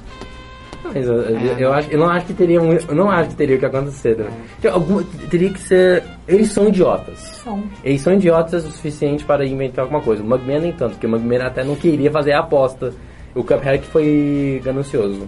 Mas 0.83 1.07
eu, 1.07 1.21
É. 1.21 1.55
eu 1.59 1.73
acho, 1.73 1.91
eu 1.91 1.99
não 1.99 2.09
acho 2.09 2.25
que 2.25 2.33
teria 2.33 2.59
muito, 2.61 2.85
eu 2.89 2.95
não 2.95 3.09
acho 3.09 3.29
que 3.29 3.35
teria 3.35 3.55
o 3.55 3.59
que 3.59 3.65
acontecer. 3.65 4.17
né? 4.17 4.29
Tem 4.61 4.69
alguma- 4.71 5.03
teria 5.29 5.49
que 5.49 5.59
ser, 5.59 6.03
eles 6.27 6.51
são 6.51 6.67
idiotas. 6.67 7.19
São. 7.19 7.63
Eles 7.83 8.01
são 8.01 8.13
idiotas 8.13 8.65
o 8.65 8.71
suficiente 8.71 9.23
para 9.23 9.45
inventar 9.45 9.83
alguma 9.85 10.01
coisa. 10.01 10.21
O 10.21 10.25
Mugman 10.25 10.59
nem 10.59 10.71
tanto, 10.73 10.91
porque 10.93 11.07
o 11.07 11.09
Mugman 11.09 11.41
até 11.41 11.63
não 11.63 11.75
queria 11.75 12.11
fazer 12.11 12.33
a 12.33 12.39
aposta. 12.39 12.93
O 13.35 13.43
Cuphead 13.43 13.79
que 13.79 13.87
foi 13.87 14.61
ganancioso. 14.63 15.27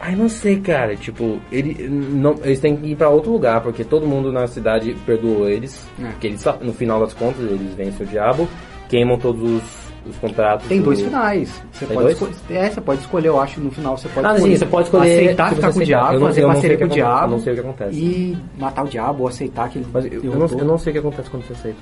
Ai, 0.00 0.14
não 0.14 0.28
sei, 0.28 0.60
cara. 0.60 0.94
Tipo, 0.96 1.38
ele, 1.50 1.88
não, 1.88 2.34
eles 2.44 2.60
têm 2.60 2.76
que 2.76 2.88
ir 2.88 2.96
pra 2.96 3.08
outro 3.08 3.30
lugar, 3.32 3.62
porque 3.62 3.82
todo 3.84 4.06
mundo 4.06 4.30
na 4.30 4.46
cidade 4.46 4.94
perdoou 5.06 5.48
eles. 5.48 5.88
É. 6.02 6.08
Porque 6.10 6.26
eles, 6.26 6.44
no 6.60 6.72
final 6.74 7.00
das 7.00 7.14
contas, 7.14 7.40
eles 7.40 7.74
vencem 7.74 8.04
o 8.06 8.08
diabo, 8.10 8.46
queimam 8.88 9.16
todos 9.18 9.42
os, 9.42 9.62
os 10.06 10.16
contratos. 10.16 10.66
Tem 10.68 10.78
do- 10.78 10.84
dois 10.86 11.00
finais. 11.00 11.48
Você 11.72 11.86
Tem 11.86 11.94
pode 11.96 12.14
dois? 12.16 12.32
escolher. 12.32 12.58
É, 12.60 12.70
você 12.70 12.80
pode 12.80 13.00
escolher, 13.00 13.28
eu 13.28 13.40
acho, 13.40 13.60
no 13.60 13.70
final 13.70 13.96
você 13.96 14.08
pode 14.08 14.26
Ah, 14.26 14.34
escolher. 14.34 14.52
sim, 14.52 14.58
você 14.58 14.66
pode 14.66 14.86
escolher 14.86 15.12
aceitar 15.18 15.54
ficar 15.54 15.72
com 15.72 15.78
o 15.78 15.84
diabo, 15.84 16.14
Eu 16.14 16.20
fazer 16.20 16.42
eu 16.42 16.48
parceria 16.48 16.78
com 16.78 16.84
o 16.84 16.88
diabo. 16.88 17.24
eu 17.26 17.30
não 17.30 17.38
sei 17.40 17.52
o 17.52 17.54
que 17.56 17.60
acontece. 17.62 17.98
E 17.98 18.38
matar 18.58 18.84
o 18.84 18.88
diabo 18.88 19.22
ou 19.22 19.28
aceitar 19.28 19.68
que 19.68 19.78
ele 19.78 19.86
Mas 19.92 20.04
eu, 20.06 20.24
eu, 20.24 20.34
não, 20.38 20.46
eu 20.46 20.64
não 20.64 20.78
sei 20.78 20.90
o 20.90 20.92
que 20.94 20.98
acontece 20.98 21.30
quando 21.30 21.44
você 21.46 21.52
aceita. 21.52 21.78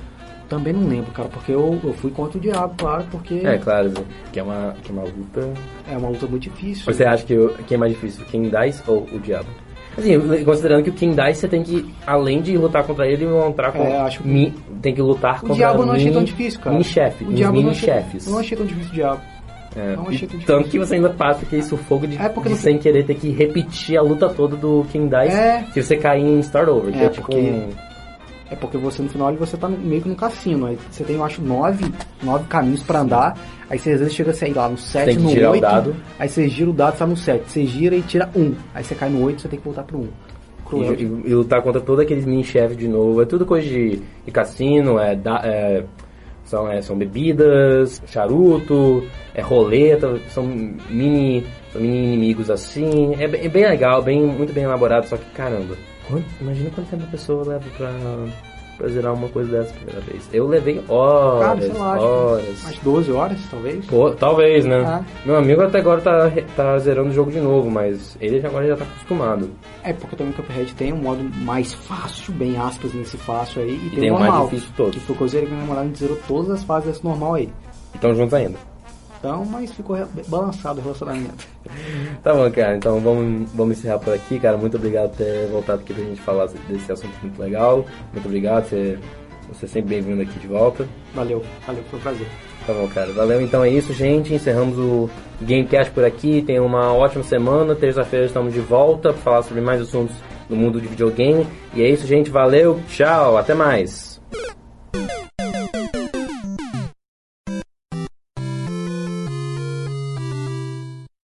Também 0.48 0.72
não 0.74 0.86
lembro, 0.86 1.10
cara, 1.12 1.28
porque 1.30 1.50
eu, 1.52 1.80
eu 1.82 1.94
fui 1.94 2.10
contra 2.10 2.36
o 2.36 2.40
diabo, 2.40 2.74
claro, 2.76 3.04
porque 3.10 3.40
É, 3.42 3.56
claro, 3.56 3.90
que 4.30 4.38
é 4.38 4.42
uma, 4.42 4.74
que 4.82 4.90
é 4.90 4.94
uma 4.94 5.04
luta. 5.04 5.48
é 5.90 5.96
uma 5.96 6.08
luta 6.10 6.26
muito 6.26 6.42
difícil. 6.42 6.84
Você 6.92 7.04
acha 7.04 7.24
que 7.24 7.34
o- 7.34 7.54
quem 7.66 7.76
é 7.76 7.78
mais 7.78 7.92
difícil, 7.92 8.22
King 8.26 8.50
Dice 8.50 8.82
ou 8.86 9.06
o 9.12 9.18
Diabo? 9.18 9.46
Assim, 9.96 10.44
considerando 10.44 10.82
que 10.84 10.90
o 10.90 10.92
King 10.92 11.14
Dice 11.14 11.40
você 11.40 11.48
tem 11.48 11.62
que, 11.62 11.84
além 12.06 12.40
de 12.40 12.56
lutar 12.56 12.82
contra 12.84 13.06
ele, 13.06 13.26
lutar 13.26 13.72
com. 13.72 13.82
É, 13.82 13.98
acho 14.00 14.22
que- 14.22 14.28
mi- 14.28 14.52
tem 14.80 14.94
que 14.94 15.02
lutar 15.02 15.36
O 15.36 15.40
contra. 15.40 15.54
diabo 15.56 15.82
eu 15.82 15.86
não 15.86 15.92
achei 15.92 16.04
mini- 16.06 16.14
tão 16.16 16.24
difícil, 16.24 16.60
cara. 16.60 16.70
Mini 16.72 16.84
chefe, 16.84 17.24
O 17.24 17.32
diabo 17.32 17.40
eu 17.58 17.62
não 17.62 17.70
mini 17.70 17.70
achei, 17.70 17.88
chefes. 17.94 18.26
não 18.26 18.38
achei 18.38 18.56
tão 18.56 18.66
difícil 18.66 18.90
o 18.90 18.94
diabo. 18.94 19.20
É, 19.76 19.96
não 19.96 20.08
achei 20.08 20.26
tão 20.26 20.38
difícil. 20.38 20.46
tanto 20.46 20.68
que 20.70 20.78
você 20.78 20.94
ainda 20.94 21.10
passa 21.10 21.44
aquele 21.44 21.62
sufoco 21.62 22.06
de, 22.06 22.16
É, 22.20 22.28
porque 22.28 22.48
de 22.48 22.54
no- 22.54 22.60
sem 22.60 22.78
querer 22.78 23.04
ter 23.04 23.14
que 23.14 23.30
repetir 23.30 23.98
a 23.98 24.02
luta 24.02 24.28
toda 24.28 24.56
do 24.56 24.84
King 24.90 25.08
Dice 25.14 25.36
É. 25.36 25.64
se 25.72 25.82
você 25.82 25.96
cair 25.96 26.22
em 26.24 26.40
Start 26.40 26.68
Over, 26.68 26.92
que 26.92 26.98
É, 26.98 27.04
é, 27.04 27.08
tipo 27.08 27.26
porque- 27.26 27.40
um. 27.40 27.68
É 28.52 28.56
porque 28.56 28.76
você 28.76 29.00
no 29.02 29.08
final 29.08 29.34
você 29.34 29.56
tá 29.56 29.66
meio 29.66 30.02
que 30.02 30.08
no 30.10 30.14
cassino. 30.14 30.66
Aí 30.66 30.78
você 30.90 31.02
tem, 31.04 31.16
eu 31.16 31.24
acho, 31.24 31.40
nove, 31.40 31.90
nove 32.22 32.44
caminhos 32.48 32.82
pra 32.82 33.00
andar. 33.00 33.38
Aí 33.70 33.78
você 33.78 33.92
às 33.92 34.00
vezes 34.00 34.14
chega, 34.14 34.32
sei 34.34 34.52
lá, 34.52 34.68
no 34.68 34.76
7, 34.76 35.04
tem 35.06 35.16
que 35.16 35.22
no 35.22 35.30
tirar 35.30 35.48
o 35.48 35.52
8. 35.52 35.60
dado. 35.62 35.96
Aí 36.18 36.28
você 36.28 36.48
gira 36.48 36.68
o 36.68 36.72
dado, 36.74 36.98
tá 36.98 37.06
no 37.06 37.16
7. 37.16 37.50
Você 37.50 37.64
gira 37.64 37.96
e 37.96 38.02
tira 38.02 38.28
um. 38.36 38.54
Aí 38.74 38.84
você 38.84 38.94
cai 38.94 39.08
no 39.08 39.24
8, 39.24 39.40
você 39.40 39.48
tem 39.48 39.58
que 39.58 39.64
voltar 39.64 39.84
pro 39.84 39.98
1. 40.00 40.08
Cruel. 40.66 40.94
E, 40.94 41.02
e- 41.02 41.22
e 41.30 41.34
lutar 41.34 41.62
contra 41.62 41.80
todos 41.80 42.04
aqueles 42.04 42.26
mini 42.26 42.44
chefes 42.44 42.76
de 42.76 42.86
novo. 42.88 43.22
É 43.22 43.24
tudo 43.24 43.46
coisa 43.46 43.66
de, 43.66 44.02
de 44.24 44.30
cassino, 44.30 44.98
é, 44.98 45.16
da- 45.16 45.40
é- 45.42 45.84
são, 46.44 46.70
é, 46.70 46.82
são 46.82 46.94
bebidas, 46.96 48.02
charuto, 48.06 49.02
é 49.34 49.40
roleta, 49.40 50.18
são 50.28 50.44
mini, 50.90 51.44
são 51.72 51.80
mini 51.80 52.04
inimigos 52.04 52.50
assim. 52.50 53.14
É, 53.18 53.26
bem- 53.26 53.44
é 53.44 53.48
bem 53.48 53.64
legal, 53.66 54.02
bem, 54.02 54.20
muito 54.26 54.52
bem 54.52 54.64
elaborado, 54.64 55.06
só 55.06 55.16
que 55.16 55.24
caramba. 55.34 55.74
Imagina 56.40 56.70
quanto 56.74 56.88
tempo 56.90 57.04
a 57.04 57.06
pessoa 57.08 57.44
leva 57.46 57.64
pra, 57.76 57.90
pra 58.78 58.88
zerar 58.88 59.14
uma 59.14 59.28
coisa 59.28 59.50
dessa 59.50 59.72
primeira 59.74 60.00
vez. 60.00 60.28
Eu 60.32 60.46
levei 60.48 60.82
horas, 60.88 61.46
Cara, 61.46 61.60
sei 61.62 61.72
lá, 61.72 61.94
acho 61.94 62.04
horas. 62.04 62.62
umas 62.64 62.78
12 62.78 63.12
horas, 63.12 63.38
talvez. 63.50 63.86
Pô, 63.86 64.10
talvez, 64.12 64.64
né? 64.64 64.82
Ah. 64.86 65.04
Meu 65.24 65.36
amigo 65.36 65.62
até 65.62 65.78
agora 65.78 66.00
tá, 66.00 66.30
tá 66.56 66.78
zerando 66.78 67.10
o 67.10 67.12
jogo 67.12 67.30
de 67.30 67.40
novo, 67.40 67.70
mas 67.70 68.16
ele 68.20 68.40
já- 68.40 68.48
agora 68.48 68.66
já 68.66 68.76
tá 68.76 68.84
acostumado. 68.84 69.50
É 69.84 69.92
porque 69.92 70.16
também 70.16 70.32
o 70.32 70.36
Cuphead 70.36 70.74
tem 70.74 70.92
um 70.92 70.96
modo 70.96 71.22
mais 71.44 71.72
fácil, 71.72 72.32
bem 72.34 72.56
aspas 72.56 72.92
nesse 72.94 73.16
fácil 73.16 73.62
aí, 73.62 73.74
e, 73.74 73.90
tem, 73.90 74.00
tem 74.00 74.10
o 74.10 74.14
o 74.16 74.18
mais 74.18 74.26
normal. 74.30 74.48
difícil 74.48 74.68
de 74.70 74.74
todos. 74.76 74.94
Que 74.96 75.00
foi 75.06 75.16
coisa 75.16 75.40
que 75.40 75.46
minha 75.46 75.60
namorada 75.60 75.86
me 75.88 75.94
zerou 75.96 76.18
todas 76.28 76.50
as 76.50 76.64
fases 76.64 76.88
desse 76.92 77.04
normal 77.04 77.34
aí. 77.34 77.48
Então 77.94 78.14
juntos 78.14 78.34
ainda. 78.34 78.58
Então, 79.22 79.44
mas 79.44 79.70
ficou 79.70 79.96
balançado 80.26 80.80
o 80.80 80.82
relacionamento. 80.82 81.46
Tá 82.24 82.34
bom, 82.34 82.50
cara. 82.50 82.76
Então 82.76 82.98
vamos, 82.98 83.48
vamos 83.52 83.78
encerrar 83.78 84.00
por 84.00 84.12
aqui, 84.12 84.40
cara. 84.40 84.56
Muito 84.56 84.76
obrigado 84.76 85.10
por 85.10 85.18
ter 85.18 85.46
voltado 85.46 85.80
aqui 85.80 85.94
pra 85.94 86.02
gente 86.02 86.20
falar 86.20 86.48
desse 86.68 86.90
assunto 86.90 87.14
muito 87.22 87.40
legal. 87.40 87.86
Muito 88.12 88.26
obrigado. 88.26 88.64
Você, 88.64 88.98
você 89.48 89.66
é 89.66 89.68
sempre 89.68 89.90
bem-vindo 89.90 90.22
aqui 90.22 90.40
de 90.40 90.48
volta. 90.48 90.88
Valeu, 91.14 91.40
valeu, 91.64 91.84
foi 91.88 92.00
um 92.00 92.02
prazer. 92.02 92.26
Tá 92.66 92.72
bom, 92.72 92.88
cara. 92.88 93.12
Valeu. 93.12 93.40
Então 93.40 93.62
é 93.62 93.70
isso, 93.70 93.92
gente. 93.92 94.34
Encerramos 94.34 94.76
o 94.76 95.08
Gamecast 95.40 95.92
por 95.92 96.04
aqui. 96.04 96.42
Tenha 96.42 96.62
uma 96.62 96.92
ótima 96.92 97.22
semana. 97.22 97.76
Terça-feira 97.76 98.26
estamos 98.26 98.52
de 98.52 98.60
volta 98.60 99.12
para 99.12 99.22
falar 99.22 99.42
sobre 99.42 99.62
mais 99.62 99.80
assuntos 99.80 100.16
do 100.48 100.56
mundo 100.56 100.80
de 100.80 100.88
videogame. 100.88 101.46
E 101.74 101.82
é 101.82 101.88
isso, 101.88 102.08
gente. 102.08 102.28
Valeu. 102.28 102.80
Tchau. 102.88 103.36
Até 103.36 103.54
mais. 103.54 104.11